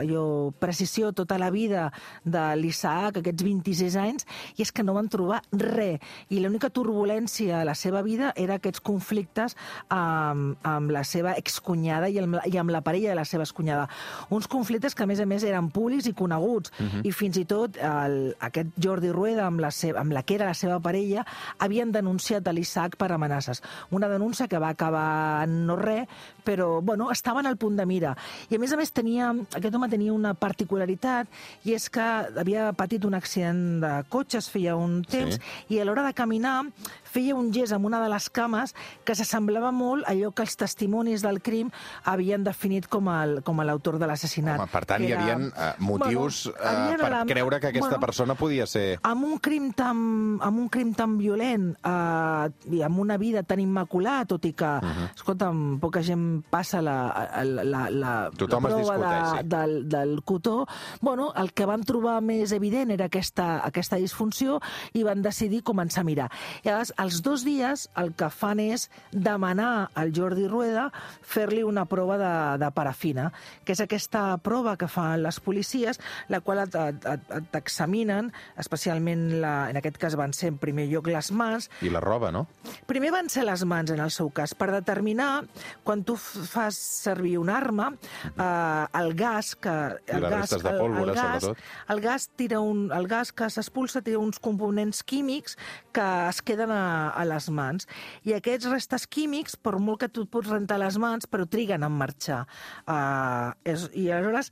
allò, 0.00 0.52
precisió 0.58 1.12
tota 1.12 1.38
la 1.38 1.50
vida 1.52 1.90
de 2.24 2.44
l'Isaac, 2.56 3.20
aquests 3.20 3.44
26 3.44 3.98
anys, 4.00 4.26
i 4.56 4.64
és 4.64 4.72
que 4.72 4.84
no 4.86 4.94
van 4.96 5.10
trobar 5.12 5.42
res. 5.52 6.00
I 6.30 6.40
l'única 6.40 6.70
turbulència 6.72 7.60
a 7.60 7.66
la 7.68 7.74
seva 7.74 8.02
vida 8.06 8.32
era 8.36 8.59
aquests 8.60 8.82
conflictes 8.84 9.56
amb, 9.88 10.58
amb 10.66 10.92
la 10.94 11.02
seva 11.08 11.34
excunyada 11.40 12.10
i 12.12 12.20
amb, 12.22 12.38
i 12.46 12.58
amb 12.60 12.72
la 12.74 12.82
parella 12.86 13.14
de 13.14 13.18
la 13.18 13.26
seva 13.28 13.46
excunyada. 13.46 13.88
Uns 14.30 14.48
conflictes 14.50 14.94
que, 14.94 15.04
a 15.04 15.10
més 15.10 15.20
a 15.20 15.26
més, 15.28 15.44
eren 15.46 15.70
públics 15.72 16.06
i 16.10 16.14
coneguts. 16.16 16.72
Uh 16.78 16.86
-huh. 16.86 17.02
I 17.08 17.12
fins 17.12 17.36
i 17.36 17.44
tot 17.44 17.76
el, 17.76 18.34
aquest 18.38 18.68
Jordi 18.76 19.10
Rueda, 19.10 19.46
amb 19.46 19.60
la, 19.60 19.70
seva, 19.70 20.00
amb 20.00 20.12
la 20.12 20.22
que 20.22 20.34
era 20.34 20.46
la 20.46 20.54
seva 20.54 20.80
parella, 20.80 21.24
havien 21.58 21.92
denunciat 21.92 22.46
a 22.46 22.52
l'Isaac 22.52 22.96
per 22.96 23.12
amenaces. 23.12 23.62
Una 23.90 24.08
denúncia 24.08 24.48
que 24.48 24.58
va 24.58 24.68
acabar 24.68 25.44
en 25.44 25.66
no 25.66 25.76
res, 25.76 26.06
però, 26.44 26.80
bueno, 26.82 27.10
estaven 27.10 27.46
al 27.46 27.56
punt 27.56 27.76
de 27.76 27.86
mira. 27.86 28.16
I, 28.48 28.56
a 28.56 28.58
més 28.58 28.72
a 28.72 28.76
més, 28.76 28.92
tenia, 28.92 29.30
aquest 29.30 29.74
home 29.74 29.88
tenia 29.88 30.12
una 30.12 30.34
particularitat, 30.34 31.28
i 31.64 31.74
és 31.74 31.88
que 31.90 32.00
havia 32.00 32.72
patit 32.72 33.04
un 33.04 33.14
accident 33.14 33.80
de 33.80 33.92
cotxes 34.08 34.50
feia 34.50 34.76
un 34.76 35.02
temps, 35.04 35.36
sí. 35.36 35.74
i 35.74 35.80
a 35.80 35.84
l'hora 35.84 36.04
de 36.06 36.14
caminar 36.16 36.64
feia 37.10 37.34
un 37.34 37.50
gest 37.54 37.74
amb 37.76 37.88
una 37.90 38.00
de 38.02 38.08
les 38.12 38.28
cames 38.30 38.74
que 39.04 39.16
s'assemblava 39.18 39.72
molt 39.74 40.06
a 40.06 40.14
allò 40.14 40.32
que 40.34 40.44
els 40.46 40.56
testimonis 40.58 41.24
del 41.24 41.40
crim 41.42 41.70
havien 42.10 42.44
definit 42.44 42.88
com, 42.90 43.08
el, 43.12 43.40
com 43.46 43.60
l'autor 43.64 43.98
de 44.00 44.08
l'assassinat. 44.10 44.62
Per 44.70 44.82
tant, 44.88 45.04
hi 45.04 45.12
havia 45.16 45.36
uh, 45.38 45.70
motius 45.84 46.44
bueno, 46.50 46.96
uh, 46.96 47.00
per 47.00 47.10
la... 47.12 47.22
creure 47.28 47.60
que 47.60 47.70
aquesta 47.72 47.88
bueno, 47.96 48.06
persona 48.06 48.36
podia 48.38 48.66
ser... 48.70 48.84
Amb 49.06 49.26
un 49.26 49.38
crim 49.42 49.70
tan, 49.76 50.02
amb 50.42 50.62
un 50.64 50.68
crim 50.72 50.92
tan 50.98 51.16
violent 51.20 51.70
uh, 51.86 52.48
i 52.70 52.82
amb 52.86 53.02
una 53.02 53.18
vida 53.20 53.42
tan 53.46 53.62
immaculada, 53.62 54.28
tot 54.34 54.46
i 54.48 54.52
que, 54.52 54.66
uh 54.66 54.90
-huh. 54.90 55.08
escolta'm, 55.14 55.78
poca 55.80 56.02
gent 56.02 56.44
passa 56.50 56.80
la, 56.82 56.98
la, 57.44 57.64
la, 57.64 57.82
la, 57.90 58.30
Tothom 58.36 58.64
la 58.64 58.68
prova 58.68 58.98
de, 58.98 59.14
sí. 59.30 59.48
del, 59.48 59.88
del 59.88 60.22
cotó, 60.24 60.66
bueno, 61.00 61.32
el 61.36 61.52
que 61.52 61.66
van 61.66 61.82
trobar 61.84 62.20
més 62.20 62.52
evident 62.52 62.90
era 62.90 63.06
aquesta, 63.06 63.60
aquesta 63.64 63.96
disfunció 63.96 64.60
i 64.92 65.02
van 65.02 65.22
decidir 65.22 65.62
començar 65.62 66.02
a 66.02 66.04
mirar. 66.04 66.30
I 66.64 66.68
llavors, 66.68 66.92
als 67.00 67.22
dos 67.24 67.46
dies 67.48 67.86
el 67.96 68.12
que 68.12 68.28
fan 68.28 68.60
és 68.60 68.88
demanar 69.10 69.88
al 69.96 70.12
Jordi 70.12 70.44
Rueda 70.50 70.90
fer-li 71.24 71.62
una 71.64 71.86
prova 71.88 72.18
de, 72.20 72.32
de 72.60 72.68
parafina, 72.76 73.30
que 73.64 73.72
és 73.72 73.80
aquesta 73.80 74.36
prova 74.44 74.76
que 74.76 74.88
fan 74.90 75.22
les 75.24 75.38
policies, 75.40 76.00
la 76.28 76.42
qual 76.44 76.66
t'examinen, 76.68 78.28
especialment, 78.60 79.22
la, 79.40 79.54
en 79.72 79.80
aquest 79.80 79.96
cas 80.02 80.16
van 80.20 80.34
ser 80.36 80.50
en 80.52 80.58
primer 80.60 80.90
lloc 80.90 81.08
les 81.08 81.30
mans. 81.32 81.70
I 81.80 81.92
la 81.94 82.02
roba, 82.04 82.28
no? 82.34 82.44
Primer 82.90 83.14
van 83.14 83.32
ser 83.32 83.46
les 83.48 83.64
mans, 83.64 83.94
en 83.94 84.02
el 84.04 84.12
seu 84.12 84.28
cas, 84.36 84.52
per 84.52 84.68
determinar, 84.74 85.46
quan 85.86 86.04
tu 86.04 86.18
fas 86.20 86.76
servir 86.76 87.38
una 87.40 87.56
arma, 87.56 87.88
eh, 88.34 89.00
el 89.00 89.14
gas 89.16 89.54
que... 89.56 89.76
El 90.10 90.28
gas, 90.28 90.52
de 90.52 90.76
pólvora, 90.76 91.00
el, 91.00 91.08
el 91.08 91.14
gas, 91.16 91.48
sobretot. 91.48 91.64
El 91.96 92.04
gas, 92.04 92.28
tira 92.36 92.60
un, 92.60 92.90
el 92.92 93.08
gas 93.08 93.32
que 93.32 93.48
s'expulsa 93.48 94.04
té 94.04 94.18
uns 94.20 94.42
components 94.42 95.00
químics 95.06 95.56
que 95.96 96.06
es 96.28 96.44
queden 96.44 96.70
a, 96.74 96.89
a 97.10 97.26
les 97.28 97.50
mans. 97.54 97.88
I 98.26 98.36
aquests 98.36 98.70
restes 98.70 99.06
químics, 99.10 99.56
per 99.56 99.78
molt 99.80 100.04
que 100.04 100.10
tu 100.12 100.26
pots 100.30 100.50
rentar 100.50 100.80
les 100.82 100.98
mans, 101.00 101.26
però 101.30 101.46
triguen 101.50 101.84
en 101.86 101.96
marxar. 101.96 102.42
Uh, 102.86 103.50
és, 103.64 103.88
I 103.94 104.10
aleshores 104.10 104.50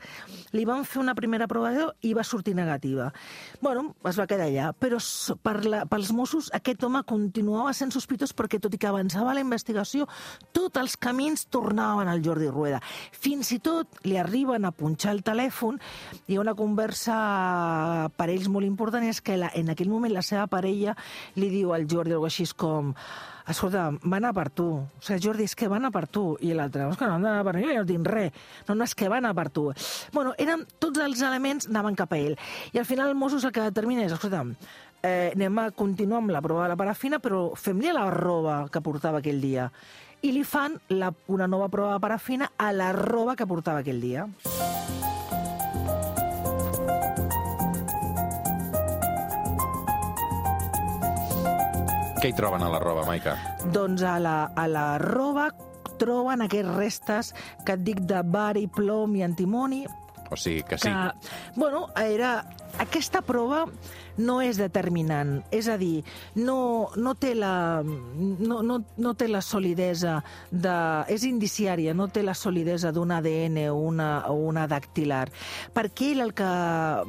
li 0.57 0.65
van 0.69 0.85
fer 0.89 1.03
una 1.03 1.17
primera 1.19 1.49
prova 1.51 1.69
i 2.03 2.15
va 2.17 2.25
sortir 2.25 2.55
negativa. 2.57 3.11
Bueno, 3.61 3.95
es 4.09 4.19
va 4.19 4.27
quedar 4.31 4.49
allà, 4.49 4.71
però 4.73 4.99
per 5.43 5.55
la, 5.67 5.85
pels 5.91 6.13
Mossos 6.17 6.51
aquest 6.57 6.83
home 6.87 7.03
continuava 7.09 7.75
sent 7.77 7.93
sospitós 7.95 8.33
perquè, 8.37 8.61
tot 8.63 8.75
i 8.75 8.81
que 8.81 8.89
avançava 8.89 9.35
la 9.37 9.45
investigació, 9.45 10.07
tots 10.57 10.81
els 10.81 10.97
camins 10.97 11.47
tornaven 11.53 12.09
al 12.09 12.23
Jordi 12.25 12.49
Rueda. 12.49 12.81
Fins 13.13 13.53
i 13.53 13.61
tot 13.65 14.01
li 14.07 14.17
arriben 14.19 14.65
a 14.65 14.73
punxar 14.73 15.13
el 15.17 15.23
telèfon 15.27 15.79
i 16.29 16.39
una 16.41 16.55
conversa 16.59 17.19
per 18.17 18.29
ells 18.33 18.49
molt 18.53 18.67
important 18.67 19.05
és 19.07 19.21
que 19.25 19.37
la, 19.41 19.51
en 19.55 19.73
aquell 19.73 19.91
moment 19.93 20.15
la 20.15 20.25
seva 20.25 20.47
parella 20.51 20.97
li 21.37 21.51
diu 21.53 21.75
al 21.75 21.87
Jordi 21.91 22.17
així 22.29 22.47
com 22.57 22.95
escolta, 23.49 23.89
va 24.05 24.19
anar 24.19 24.35
per 24.37 24.49
tu. 24.53 24.67
O 24.85 25.05
sigui, 25.05 25.21
Jordi, 25.25 25.47
és 25.49 25.55
que 25.57 25.69
va 25.71 25.79
anar 25.81 25.91
per 25.95 26.07
tu. 26.13 26.25
I 26.45 26.53
l'altre, 26.57 26.89
és 26.89 26.99
que 27.01 27.09
no 27.09 27.17
han 27.17 27.25
d'anar 27.25 27.45
per 27.47 27.55
mi, 27.57 27.67
jo 27.69 27.81
no 27.81 27.89
tinc 27.89 28.11
res. 28.13 28.43
No, 28.69 28.77
no, 28.77 28.85
és 28.85 28.95
que 28.95 29.09
va 29.09 29.21
anar 29.23 29.35
per 29.37 29.49
tu. 29.55 29.69
Bueno, 30.15 30.35
eren, 30.39 30.67
tots 30.83 31.01
els 31.05 31.23
elements 31.25 31.69
anaven 31.71 31.97
cap 31.99 32.13
a 32.13 32.21
ell. 32.21 32.37
I 32.73 32.83
al 32.83 32.89
final 32.89 33.15
Mossos 33.19 33.47
el 33.49 33.55
que 33.57 33.65
determina 33.65 34.05
és, 34.05 34.15
escolta, 34.15 34.45
eh, 35.03 35.33
anem 35.35 35.63
a 35.65 35.71
continuar 35.71 36.23
amb 36.23 36.35
la 36.35 36.45
prova 36.45 36.67
de 36.67 36.75
la 36.75 36.81
parafina, 36.81 37.23
però 37.25 37.49
fem-li 37.57 37.93
la 37.95 38.09
roba 38.15 38.61
que 38.73 38.85
portava 38.85 39.23
aquell 39.23 39.41
dia. 39.41 39.71
I 40.21 40.33
li 40.35 40.43
fan 40.43 40.75
la, 40.91 41.13
una 41.31 41.47
nova 41.47 41.69
prova 41.71 41.95
de 41.95 42.03
parafina 42.03 42.53
a 42.59 42.73
la 42.75 42.91
roba 42.93 43.37
que 43.39 43.47
portava 43.47 43.85
aquell 43.85 44.03
dia. 44.03 44.27
Què 52.19 52.33
hi 52.33 52.35
troben 52.35 52.65
a 52.67 52.69
la 52.73 52.81
roba, 52.83 53.05
Maica? 53.07 53.37
Doncs 53.71 54.03
a 54.03 54.17
la, 54.19 54.51
a 54.59 54.65
la 54.67 54.87
roba 54.99 55.45
troben 56.01 56.43
aquests 56.43 56.73
restes 56.75 57.31
que 57.67 57.77
et 57.77 57.85
dic 57.87 58.01
de 58.11 58.25
bari, 58.27 58.65
plom 58.75 59.15
i 59.15 59.23
antimoni. 59.23 59.85
O 60.29 60.37
sigui, 60.37 60.65
que 60.67 60.81
sí. 60.83 60.91
Que, 60.91 61.35
bueno, 61.55 61.87
era... 62.03 62.41
Aquesta 62.83 63.23
prova 63.25 63.65
no 64.19 64.41
és 64.43 64.59
determinant. 64.59 65.39
És 65.55 65.69
a 65.71 65.77
dir, 65.81 66.03
no, 66.37 66.91
no, 66.97 67.15
té, 67.19 67.35
la, 67.39 67.83
no, 67.83 68.61
no, 68.67 68.79
no 68.97 69.15
té 69.19 69.29
la 69.31 69.43
solidesa 69.45 70.19
de... 70.51 70.75
És 71.09 71.25
indiciària, 71.29 71.95
no 71.95 72.09
té 72.13 72.23
la 72.27 72.35
solidesa 72.39 72.93
d'un 72.95 73.13
ADN 73.15 73.61
o 73.71 73.79
una, 73.89 74.11
o 74.31 74.37
una 74.49 74.67
dactilar. 74.71 75.27
Perquè 75.75 76.13
ell 76.13 76.25
el 76.27 76.35
que 76.37 76.49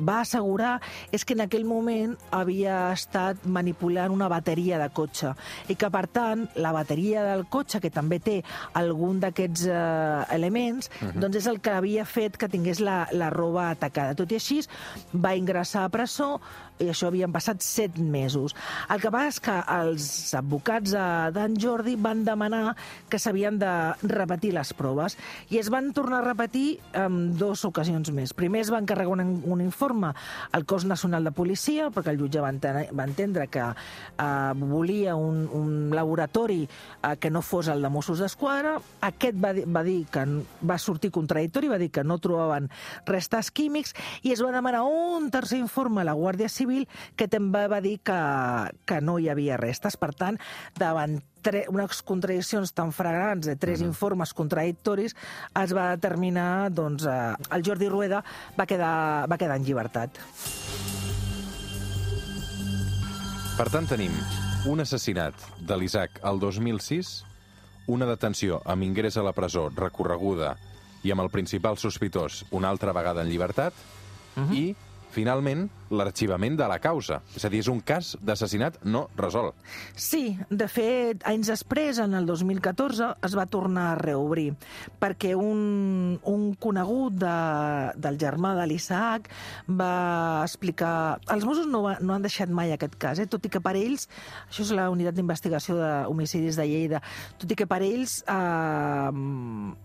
va 0.06 0.20
assegurar 0.22 0.78
és 1.16 1.26
que 1.26 1.36
en 1.38 1.46
aquell 1.46 1.66
moment 1.68 2.16
havia 2.36 2.92
estat 2.94 3.46
manipulant 3.46 4.14
una 4.14 4.30
bateria 4.32 4.80
de 4.82 4.90
cotxe 4.94 5.34
i 5.70 5.78
que, 5.80 5.90
per 5.92 6.06
tant, 6.14 6.46
la 6.60 6.74
bateria 6.76 7.26
del 7.26 7.46
cotxe, 7.50 7.82
que 7.82 7.92
també 7.94 8.20
té 8.24 8.40
algun 8.78 9.20
d'aquests 9.24 9.66
eh, 9.70 10.36
elements, 10.36 10.90
uh 10.90 11.08
-huh. 11.08 11.20
doncs 11.20 11.38
és 11.38 11.48
el 11.48 11.60
que 11.60 11.72
havia 11.72 12.06
fet 12.06 12.38
que 12.38 12.50
tingués 12.50 12.80
la, 12.80 13.08
la 13.12 13.30
roba 13.30 13.70
atacada. 13.70 14.16
Tot 14.16 14.32
i 14.32 14.36
així, 14.36 14.62
va 15.14 15.36
ingressar 15.36 15.84
a 15.84 15.90
presó, 15.90 16.40
i 16.80 16.90
això 16.90 17.10
havien 17.10 17.32
passat 17.32 17.62
set 17.64 17.98
mesos. 18.00 18.56
El 18.90 19.02
que 19.04 19.12
passa 19.12 19.30
és 19.30 19.40
que 19.44 19.56
els 19.76 20.06
advocats 20.40 20.96
d'en 21.36 21.58
Jordi 21.60 21.96
van 22.00 22.24
demanar 22.26 22.76
que 23.12 23.20
s'havien 23.20 23.60
de 23.60 23.72
repetir 24.08 24.54
les 24.56 24.72
proves 24.78 25.18
i 25.52 25.60
es 25.60 25.70
van 25.72 25.92
tornar 25.96 26.22
a 26.22 26.28
repetir 26.30 26.80
en 26.98 27.36
dues 27.40 27.66
ocasions 27.68 28.12
més. 28.16 28.34
Primer 28.34 28.64
es 28.64 28.72
va 28.72 28.80
encarregar 28.80 29.18
un, 29.18 29.42
un 29.44 29.64
informe 29.64 30.14
al 30.56 30.66
cos 30.70 30.86
nacional 30.88 31.28
de 31.28 31.36
policia, 31.36 31.90
perquè 31.92 32.14
el 32.14 32.22
jutge 32.22 32.44
va, 32.44 32.54
entendre, 32.54 32.88
va 32.96 33.08
entendre 33.08 33.48
que 33.52 33.66
eh, 33.66 34.54
volia 34.60 35.18
un, 35.20 35.44
un 35.52 35.96
laboratori 35.96 36.62
eh, 36.64 37.16
que 37.20 37.32
no 37.34 37.44
fos 37.44 37.68
el 37.68 37.84
de 37.84 37.92
Mossos 37.92 38.24
d'Esquadra. 38.24 38.78
Aquest 39.10 39.40
va, 39.44 39.52
va 39.68 39.84
dir 39.84 40.06
que 40.12 40.26
va 40.64 40.80
sortir 40.80 41.12
contradictori, 41.12 41.72
va 41.72 41.82
dir 41.82 41.92
que 41.92 42.06
no 42.08 42.20
trobaven 42.24 42.70
restes 43.10 43.52
químics 43.52 43.96
i 44.24 44.32
es 44.32 44.44
va 44.44 44.54
demanar 44.56 44.86
un 44.88 45.28
tercer 45.34 45.60
informe 45.60 46.02
a 46.02 46.08
la 46.08 46.16
Guàrdia 46.16 46.48
Civil 46.48 46.69
Civil, 46.70 46.88
que 47.18 47.28
també 47.28 47.66
va 47.72 47.82
dir 47.82 47.98
que, 48.06 48.20
que 48.86 49.02
no 49.02 49.18
hi 49.20 49.30
havia 49.30 49.58
restes. 49.58 49.98
Per 49.98 50.14
tant, 50.14 50.38
davant 50.78 51.20
tre 51.42 51.66
unes 51.72 52.02
contradiccions 52.04 52.74
tan 52.76 52.92
fragrants 52.92 53.48
de 53.48 53.56
tres 53.56 53.80
uh 53.80 53.84
-huh. 53.84 53.90
informes 53.90 54.34
contradictoris, 54.34 55.16
es 55.64 55.74
va 55.74 55.96
determinar, 55.96 56.72
doncs, 56.72 57.06
eh, 57.06 57.34
el 57.52 57.64
Jordi 57.66 57.90
Rueda 57.90 58.24
va 58.60 58.66
quedar, 58.66 59.28
va 59.30 59.38
quedar 59.38 59.56
en 59.56 59.64
llibertat. 59.64 60.10
Per 63.58 63.70
tant, 63.70 63.88
tenim 63.88 64.12
un 64.66 64.80
assassinat 64.80 65.34
de 65.60 65.78
l'Isaac 65.78 66.20
al 66.24 66.40
2006, 66.40 67.26
una 67.88 68.06
detenció 68.06 68.62
amb 68.66 68.84
ingrés 68.84 69.18
a 69.18 69.24
la 69.24 69.34
presó 69.34 69.70
recorreguda 69.70 70.58
i 71.04 71.12
amb 71.12 71.22
el 71.22 71.30
principal 71.30 71.78
sospitós 71.78 72.46
una 72.52 72.70
altra 72.70 72.92
vegada 72.92 73.22
en 73.22 73.30
llibertat, 73.30 73.74
uh 74.36 74.44
-huh. 74.44 74.54
i, 74.54 74.76
finalment, 75.14 75.68
l'arxivament 75.90 76.56
de 76.58 76.68
la 76.70 76.78
causa. 76.82 77.20
És 77.36 77.46
a 77.46 77.50
dir, 77.52 77.62
és 77.64 77.70
un 77.72 77.80
cas 77.86 78.14
d'assassinat 78.22 78.80
no 78.86 79.08
resolt. 79.18 79.58
Sí, 79.98 80.38
de 80.50 80.68
fet, 80.70 81.24
anys 81.30 81.50
després, 81.52 82.00
en 82.04 82.14
el 82.18 82.28
2014, 82.30 83.10
es 83.26 83.36
va 83.38 83.48
tornar 83.50 83.90
a 83.92 83.98
reobrir, 84.00 84.52
perquè 85.02 85.34
un, 85.38 86.20
un 86.30 86.46
conegut 86.62 87.18
de, 87.22 87.36
del 87.98 88.20
germà 88.22 88.54
de 88.60 88.68
l'Isaac 88.70 89.30
va 89.70 90.44
explicar... 90.46 90.94
Els 91.34 91.48
Mossos 91.48 91.70
no, 91.70 91.84
va, 91.88 91.98
no 92.02 92.16
han 92.16 92.26
deixat 92.26 92.54
mai 92.54 92.74
aquest 92.76 92.98
cas, 93.02 93.22
eh? 93.22 93.28
tot 93.30 93.46
i 93.46 93.54
que 93.54 93.62
per 93.64 93.76
ells, 93.80 94.08
això 94.48 94.66
és 94.66 94.74
la 94.78 94.90
unitat 94.94 95.18
d'investigació 95.18 95.78
d'homicidis 95.80 96.60
de 96.60 96.68
Lleida, 96.70 97.02
tot 97.42 97.50
i 97.50 97.58
que 97.58 97.68
per 97.70 97.82
ells 97.86 98.20
eh, 98.30 99.10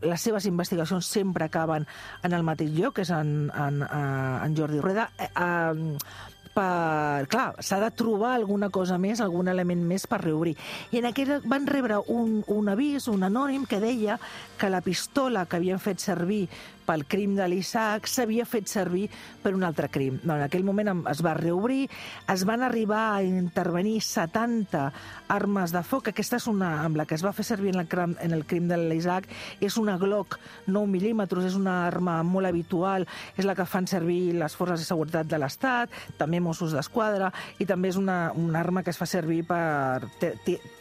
les 0.04 0.28
seves 0.28 0.48
investigacions 0.50 1.08
sempre 1.08 1.48
acaben 1.48 1.88
en 2.24 2.36
el 2.36 2.44
mateix 2.46 2.72
lloc, 2.76 2.98
que 2.98 3.06
és 3.06 3.12
en, 3.14 3.48
en, 3.50 3.82
eh, 3.86 4.44
en 4.44 4.56
Jordi 4.58 4.82
Rueda, 4.84 5.08
eh, 5.18 5.98
per... 6.54 7.26
Clar, 7.30 7.46
s'ha 7.58 7.80
de 7.82 7.90
trobar 7.98 8.34
alguna 8.36 8.70
cosa 8.72 8.96
més, 9.00 9.20
algun 9.20 9.50
element 9.50 9.82
més 9.88 10.06
per 10.10 10.20
reobrir. 10.22 10.54
I 10.94 11.02
en 11.02 11.10
aquell 11.10 11.36
van 11.50 11.66
rebre 11.66 11.98
un, 12.14 12.38
un 12.54 12.70
avís, 12.72 13.08
un 13.10 13.26
anònim, 13.26 13.66
que 13.66 13.82
deia 13.82 14.18
que 14.60 14.70
la 14.70 14.82
pistola 14.84 15.44
que 15.46 15.58
havien 15.58 15.82
fet 15.82 16.00
servir 16.02 16.44
pel 16.86 17.04
crim 17.08 17.34
de 17.38 17.46
l'Isaac 17.48 18.08
s'havia 18.10 18.46
fet 18.48 18.68
servir 18.70 19.08
per 19.42 19.54
un 19.56 19.64
altre 19.66 19.88
crim. 19.92 20.18
No, 20.24 20.36
en 20.36 20.44
aquell 20.46 20.64
moment 20.66 20.90
es 21.10 21.22
va 21.24 21.34
reobrir, 21.38 21.88
es 22.32 22.44
van 22.48 22.64
arribar 22.66 23.02
a 23.14 23.22
intervenir 23.24 24.00
70 24.04 24.84
armes 25.34 25.74
de 25.74 25.82
foc. 25.86 26.10
Aquesta 26.12 26.40
és 26.40 26.48
una 26.50 26.70
amb 26.84 27.00
la 27.00 27.06
que 27.08 27.16
es 27.18 27.24
va 27.24 27.34
fer 27.36 27.46
servir 27.46 27.74
en 27.74 27.82
el, 27.84 27.88
crim, 27.88 28.16
en 28.20 28.36
el 28.36 28.44
crim 28.46 28.68
de 28.70 28.78
l'Isaac. 28.80 29.28
És 29.64 29.78
una 29.80 29.96
Glock 30.00 30.38
9 30.66 30.90
mil·límetres, 30.90 31.48
és 31.50 31.58
una 31.58 31.80
arma 31.86 32.20
molt 32.26 32.50
habitual, 32.50 33.08
és 33.36 33.48
la 33.48 33.56
que 33.58 33.68
fan 33.68 33.88
servir 33.90 34.34
les 34.38 34.56
forces 34.56 34.84
de 34.84 34.88
seguretat 34.88 35.30
de 35.30 35.40
l'Estat, 35.40 35.92
també 36.20 36.42
Mossos 36.44 36.76
d'Esquadra, 36.76 37.32
i 37.58 37.68
també 37.68 37.92
és 37.92 38.00
una, 38.00 38.32
una 38.36 38.60
arma 38.60 38.84
que 38.84 38.94
es 38.94 39.00
fa 39.00 39.08
servir 39.08 39.44
per 39.48 40.04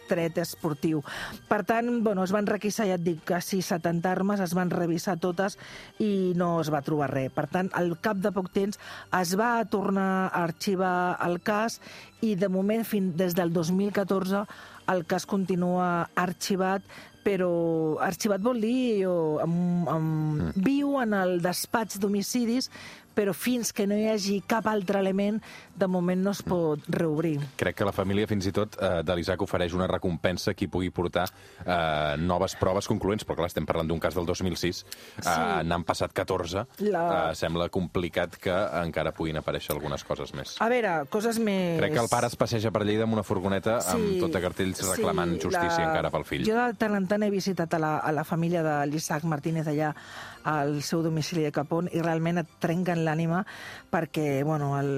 tret 0.10 0.39
esportiu. 0.41 1.01
Per 1.50 1.62
tant, 1.67 1.89
bueno, 2.03 2.24
es 2.24 2.33
van 2.36 2.48
requisar, 2.50 2.88
ja 2.89 2.98
et 3.00 3.05
dic, 3.05 3.24
quasi 3.27 3.62
70 3.62 4.10
armes, 4.12 4.43
es 4.43 4.55
van 4.57 4.72
revisar 4.74 5.17
totes 5.22 5.57
i 6.03 6.33
no 6.39 6.55
es 6.62 6.72
va 6.74 6.83
trobar 6.86 7.12
res. 7.13 7.31
Per 7.33 7.48
tant, 7.51 7.72
al 7.77 7.95
cap 8.03 8.19
de 8.24 8.33
poc 8.36 8.51
temps 8.53 8.79
es 9.22 9.38
va 9.39 9.55
tornar 9.72 10.27
a 10.27 10.43
arxivar 10.43 11.17
el 11.25 11.39
cas 11.43 11.79
i 12.24 12.36
de 12.39 12.50
moment, 12.51 12.86
fins 12.88 13.15
des 13.19 13.36
del 13.36 13.53
2014, 13.53 14.45
el 14.93 15.03
cas 15.07 15.25
continua 15.29 16.10
arxivat 16.19 16.83
però 17.24 17.51
arxivat 18.03 18.43
vol 18.43 18.60
dir 18.63 19.07
o, 19.07 19.39
amb, 19.43 19.88
amb, 19.89 20.10
mm. 20.10 20.63
viu 20.65 20.98
en 21.01 21.15
el 21.17 21.38
despatx 21.43 22.01
d'homicidis 22.03 22.69
però 23.15 23.34
fins 23.38 23.74
que 23.74 23.88
no 23.89 23.98
hi 23.98 24.08
hagi 24.12 24.39
cap 24.48 24.67
altre 24.70 25.00
element, 25.00 25.39
de 25.75 25.88
moment 25.88 26.22
no 26.24 26.34
es 26.34 26.41
pot 26.46 26.84
reobrir. 26.88 27.38
Crec 27.60 27.77
que 27.79 27.88
la 27.88 27.93
família, 27.96 28.27
fins 28.29 28.48
i 28.50 28.53
tot, 28.55 28.77
eh, 28.79 29.01
de 29.05 29.15
l'Isaac 29.17 29.41
ofereix 29.46 29.74
una 29.77 29.88
recompensa 29.89 30.51
a 30.51 30.58
qui 30.58 30.67
pugui 30.67 30.91
portar 30.93 31.25
eh, 31.65 32.15
noves 32.20 32.58
proves 32.60 32.89
concloents, 32.89 33.25
perquè 33.25 33.41
clar, 33.43 33.51
estem 33.51 33.67
parlant 33.70 33.89
d'un 33.89 34.01
cas 34.01 34.15
del 34.17 34.27
2006, 34.29 34.84
eh, 34.84 35.24
sí. 35.24 35.38
n'han 35.70 35.86
passat 35.88 36.13
14, 36.13 36.65
la... 36.89 37.03
eh, 37.03 37.36
sembla 37.38 37.70
complicat 37.74 38.38
que 38.41 38.53
encara 38.84 39.13
puguin 39.15 39.39
aparèixer 39.41 39.74
algunes 39.75 40.05
coses 40.08 40.34
més. 40.38 40.58
A 40.63 40.70
veure, 40.72 40.96
coses 41.13 41.39
més... 41.39 41.79
Crec 41.82 41.96
que 41.98 42.03
el 42.03 42.12
pare 42.12 42.29
es 42.32 42.38
passeja 42.39 42.74
per 42.74 42.84
Lleida 42.88 43.08
amb 43.08 43.17
una 43.17 43.25
furgoneta 43.25 43.79
sí, 43.82 43.96
amb 43.96 44.22
tot 44.25 44.36
de 44.36 44.43
cartells 44.43 44.84
reclamant 44.89 45.38
sí, 45.38 45.46
justícia 45.48 45.79
la... 45.79 45.89
encara 45.89 46.13
pel 46.13 46.27
fill. 46.27 46.46
Jo 46.48 46.60
de 46.60 46.77
tant 46.79 46.98
en 47.00 47.10
tant 47.10 47.25
he 47.25 47.32
visitat 47.34 47.74
a 47.77 47.82
la, 47.82 47.96
a 48.03 48.13
la 48.15 48.27
família 48.27 48.63
de 48.65 48.77
l'Isaac 48.89 49.25
Martínez 49.29 49.70
allà 49.72 49.93
al 50.43 50.82
seu 50.84 51.01
domicili 51.01 51.43
de 51.43 51.51
Capón 51.55 51.88
i 51.91 52.01
realment 52.03 52.41
et 52.41 52.50
trenquen 52.63 53.02
l'ànima 53.05 53.43
perquè, 53.93 54.43
bueno, 54.48 54.74
el, 54.79 54.91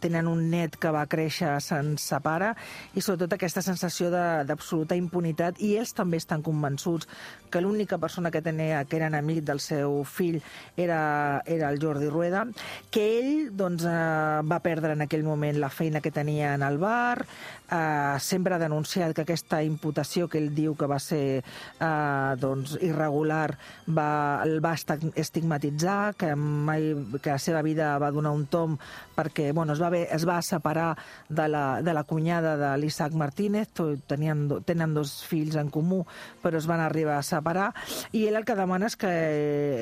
tenen 0.00 0.28
un 0.28 0.48
net 0.50 0.76
que 0.80 0.92
va 0.94 1.04
créixer 1.10 1.54
sense 1.64 2.18
pare 2.24 2.52
i 2.94 3.00
sobretot 3.00 3.36
aquesta 3.36 3.62
sensació 3.64 4.10
d'absoluta 4.12 4.98
impunitat 4.98 5.60
i 5.62 5.74
ells 5.80 5.94
també 5.96 6.20
estan 6.20 6.42
convençuts 6.42 7.08
que 7.52 7.60
l'única 7.60 7.98
persona 7.98 8.30
que 8.30 8.42
tenia 8.42 8.84
que 8.84 8.96
era 8.96 9.10
enemic 9.12 9.42
del 9.44 9.60
seu 9.60 10.02
fill 10.08 10.40
era, 10.76 11.42
era 11.46 11.68
el 11.70 11.80
Jordi 11.82 12.08
Rueda, 12.08 12.46
que 12.90 13.04
ell 13.18 13.50
doncs, 13.56 13.84
eh, 13.84 14.40
va 14.48 14.60
perdre 14.64 14.96
en 14.96 15.04
aquell 15.04 15.24
moment 15.26 15.60
la 15.60 15.70
feina 15.70 16.00
que 16.00 16.10
tenia 16.10 16.54
en 16.56 16.64
el 16.64 16.78
bar, 16.80 17.26
eh, 17.70 18.16
sempre 18.20 18.54
ha 18.54 18.60
denunciat 18.62 19.14
que 19.14 19.26
aquesta 19.26 19.62
imputació 19.62 20.28
que 20.28 20.40
ell 20.40 20.52
diu 20.56 20.74
que 20.78 20.88
va 20.88 20.98
ser 21.02 21.42
eh, 21.42 22.32
doncs, 22.40 22.78
irregular 22.80 23.52
va, 23.88 24.08
el 24.46 24.58
va 24.64 24.74
estigmatitzar, 24.74 26.14
que, 26.16 26.34
mai, 26.36 26.92
que 27.20 27.34
la 27.34 27.40
seva 27.42 27.62
vida 27.62 27.92
va 28.00 28.12
donar 28.14 28.32
un 28.32 28.46
tom 28.46 28.78
perquè 29.16 29.50
bueno, 29.52 29.71
es, 29.72 29.80
va 29.82 29.88
haver, 29.90 30.06
es 30.14 30.26
va 30.28 30.40
separar 30.42 30.96
de 31.28 31.48
la, 31.48 31.82
de 31.82 31.94
la 31.94 32.04
cunyada 32.04 32.56
de 32.60 32.72
l'Isaac 32.80 33.14
Martínez, 33.18 33.70
tenien, 34.06 34.46
tenen 34.68 34.94
dos 34.94 35.20
fills 35.28 35.56
en 35.60 35.70
comú, 35.72 36.02
però 36.42 36.60
es 36.60 36.68
van 36.70 36.82
arribar 36.84 37.18
a 37.18 37.26
separar, 37.26 37.70
i 38.12 38.26
ell 38.28 38.40
el 38.40 38.48
que 38.48 38.58
demana 38.58 38.90
és 38.90 38.98
que 38.98 39.12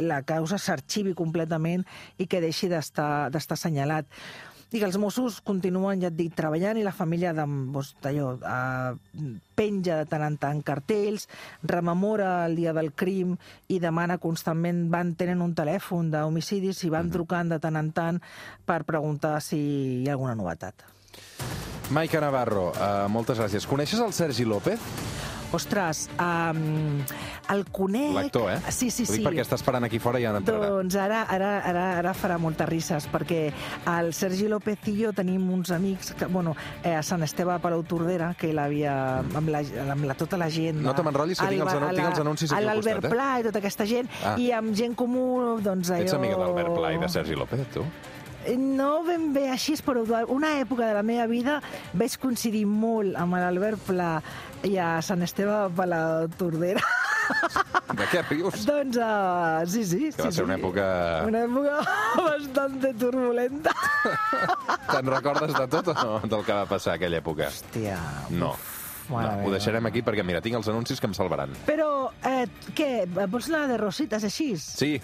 la 0.06 0.22
causa 0.28 0.60
s'arxivi 0.60 1.14
completament 1.18 1.86
i 2.18 2.28
que 2.30 2.42
deixi 2.42 2.70
d'estar 2.70 3.30
assenyalat. 3.30 4.06
Que 4.70 4.84
els 4.86 4.98
Mossos 5.02 5.40
continuen, 5.42 5.98
ja 5.98 6.12
et 6.12 6.14
dic, 6.14 6.34
treballant 6.38 6.78
i 6.78 6.84
la 6.86 6.94
família 6.94 7.32
de, 7.34 7.42
doncs, 7.74 7.90
allò, 8.06 8.36
eh, 8.38 9.24
penja 9.58 9.96
de 9.98 10.06
tant 10.06 10.22
en 10.22 10.36
tant 10.38 10.60
cartells, 10.62 11.26
rememora 11.66 12.46
el 12.46 12.54
dia 12.54 12.72
del 12.76 12.92
crim 12.94 13.34
i 13.68 13.80
demana 13.82 14.20
constantment, 14.22 14.84
van 14.92 15.16
tenen 15.18 15.42
un 15.42 15.56
telèfon 15.58 16.12
d'homicidis 16.14 16.84
i 16.84 16.90
van 16.90 17.06
uh 17.06 17.08
-huh. 17.08 17.12
trucant 17.18 17.50
de 17.50 17.58
tant 17.58 17.76
en 17.76 17.90
tant 17.92 18.22
per 18.64 18.84
preguntar 18.84 19.40
si 19.42 19.58
hi 20.02 20.08
ha 20.08 20.12
alguna 20.12 20.34
novetat. 20.34 20.74
Maica 21.90 22.20
Navarro, 22.20 22.70
uh, 22.70 23.08
moltes 23.08 23.38
gràcies. 23.38 23.66
Coneixes 23.66 23.98
el 23.98 24.12
Sergi 24.12 24.44
López? 24.44 24.78
Ostres, 25.56 26.04
um, 26.20 27.00
el 27.50 27.64
conec... 27.74 28.12
L'actor, 28.14 28.50
eh? 28.52 28.58
Sí, 28.70 28.90
sí, 28.90 29.04
Ho 29.08 29.12
dic 29.12 29.20
sí. 29.20 29.26
perquè 29.26 29.42
està 29.42 29.58
esperant 29.58 29.86
aquí 29.86 29.98
fora 30.02 30.20
i 30.20 30.26
ja 30.26 30.34
n'entrarà. 30.34 30.68
Doncs 30.76 30.96
ara, 31.00 31.24
ara, 31.28 31.50
ara, 31.66 31.84
ara 31.98 32.12
farà 32.14 32.38
moltes 32.42 32.68
risses, 32.70 33.08
perquè 33.10 33.40
el 33.90 34.12
Sergi 34.16 34.46
López 34.50 34.86
i 34.92 34.96
jo 35.00 35.12
tenim 35.16 35.48
uns 35.50 35.72
amics, 35.74 36.12
que, 36.18 36.28
bueno, 36.30 36.54
eh, 36.84 36.94
a 36.94 37.02
Sant 37.06 37.26
Esteve 37.26 37.56
a 37.56 37.58
Palau 37.62 37.82
Tordera, 37.82 38.32
que 38.38 38.52
l'havia, 38.54 38.94
amb, 39.24 39.50
la, 39.50 39.64
amb 39.96 40.06
la, 40.10 40.16
tota 40.18 40.38
la 40.40 40.50
gent... 40.52 40.78
No 40.84 40.94
te 40.94 41.06
m'enrotllis, 41.06 41.42
que 41.42 41.50
tinc 41.50 41.66
els, 41.66 41.74
anun 41.74 41.98
tinc 41.98 42.12
els 42.12 42.22
anuncis 42.22 42.54
aquí 42.54 42.62
al 42.62 42.70
costat, 42.78 42.86
eh? 42.86 42.94
L'Albert 42.94 43.14
Pla 43.16 43.28
i 43.40 43.48
tota 43.50 43.62
aquesta 43.64 43.88
gent, 43.90 44.14
ah. 44.22 44.36
i 44.38 44.50
amb 44.54 44.76
gent 44.78 44.96
comú, 44.98 45.26
doncs 45.64 45.90
allò... 45.90 46.06
Ets 46.06 46.16
amiga 46.18 46.40
d'Albert 46.44 46.74
Pla 46.78 46.94
i 46.94 47.02
de 47.02 47.10
Sergi 47.10 47.38
López, 47.38 47.66
tu? 47.74 47.86
No 48.56 49.02
ben 49.04 49.30
bé 49.34 49.50
així, 49.52 49.76
però 49.84 50.04
una 50.32 50.54
època 50.60 50.86
de 50.88 50.94
la 50.96 51.02
meva 51.04 51.26
vida 51.28 51.58
vaig 51.92 52.16
coincidir 52.22 52.64
molt 52.66 53.18
amb 53.20 53.36
l'Albert 53.36 53.84
Pla 53.90 54.14
i 54.64 54.76
a 54.80 55.00
Sant 55.04 55.22
Esteve 55.26 55.66
per 55.76 55.88
la 55.90 56.02
Tordera. 56.38 56.80
De 57.94 58.06
què 58.10 58.22
rius? 58.26 58.64
doncs, 58.66 58.96
uh, 58.96 59.60
sí, 59.68 59.84
sí. 59.86 60.10
Que 60.16 60.24
va 60.24 60.30
sí, 60.30 60.40
ser 60.40 60.46
una 60.48 60.56
sí. 60.56 60.62
època... 60.64 60.86
Una 61.28 61.44
època 61.46 61.76
bastante 62.30 62.92
turbulenta. 62.98 63.74
Te'n 64.90 65.12
recordes 65.14 65.54
de 65.54 65.66
tot 65.76 65.92
o 65.92 65.96
no, 66.00 66.18
del 66.24 66.44
que 66.46 66.56
va 66.62 66.66
passar 66.70 66.96
aquella 66.96 67.20
època? 67.20 67.50
Hòstia. 67.50 67.98
No. 68.34 68.54
No, 69.10 69.48
ho 69.48 69.50
deixarem 69.52 69.86
aquí 69.90 70.02
perquè, 70.06 70.22
mira, 70.26 70.40
tinc 70.44 70.56
els 70.60 70.68
anuncis 70.70 71.00
que 71.02 71.08
em 71.10 71.14
salvaran. 71.16 71.52
Però, 71.66 72.10
eh, 72.24 72.46
què, 72.76 73.06
vols 73.26 73.48
anar 73.50 73.66
de 73.68 73.76
rosites 73.80 74.24
així? 74.24 74.52
Sí. 74.56 74.94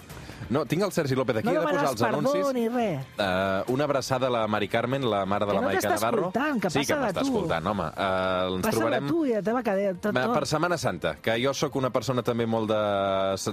No, 0.53 0.61
tinc 0.65 0.83
el 0.85 0.91
Sergi 0.95 1.15
López 1.17 1.41
aquí, 1.41 1.47
no 1.47 1.55
he 1.55 1.59
de 1.59 1.65
posar 1.65 1.89
els 1.89 2.01
perdó 2.01 2.19
anuncis. 2.19 2.53
ni 2.55 2.67
res. 2.69 3.05
Uh, 3.19 3.73
una 3.73 3.83
abraçada 3.83 4.27
a 4.27 4.29
la 4.31 4.47
Mari 4.47 4.69
Carmen, 4.71 5.03
la 5.09 5.25
mare 5.25 5.45
de 5.45 5.51
Que 5.51 5.55
la 5.57 5.61
no 5.61 5.67
Maica 5.67 5.89
Navarro. 5.89 6.27
escoltant, 6.29 6.61
que 6.61 6.69
sí, 6.69 6.85
que 6.85 6.95
m'està 6.95 7.21
escoltant, 7.25 7.67
home. 7.67 7.83
Uh, 7.83 8.55
ens 8.55 8.63
Passa 8.69 8.77
trobarem... 8.77 9.03
de 9.09 9.11
tu 9.11 9.25
i 9.25 9.33
la 9.35 9.41
teva 9.43 9.63
cadena, 9.63 9.93
tot, 9.99 10.13
tot. 10.15 10.33
Per 10.37 10.45
Setmana 10.47 10.77
Santa, 10.77 11.15
que 11.21 11.35
jo 11.43 11.53
sóc 11.53 11.75
una 11.75 11.89
persona 11.89 12.23
també 12.23 12.45
molt 12.47 12.71
de, 12.71 12.81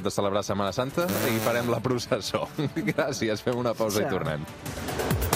de 0.06 0.10
celebrar 0.14 0.44
Setmana 0.46 0.72
Santa 0.76 1.08
i 1.32 1.38
farem 1.42 1.72
la 1.72 1.80
processó. 1.82 2.46
Gràcies, 2.92 3.42
fem 3.42 3.58
una 3.58 3.74
pausa 3.74 4.04
Ciao. 4.04 4.06
i 4.06 4.12
tornem. 4.14 5.33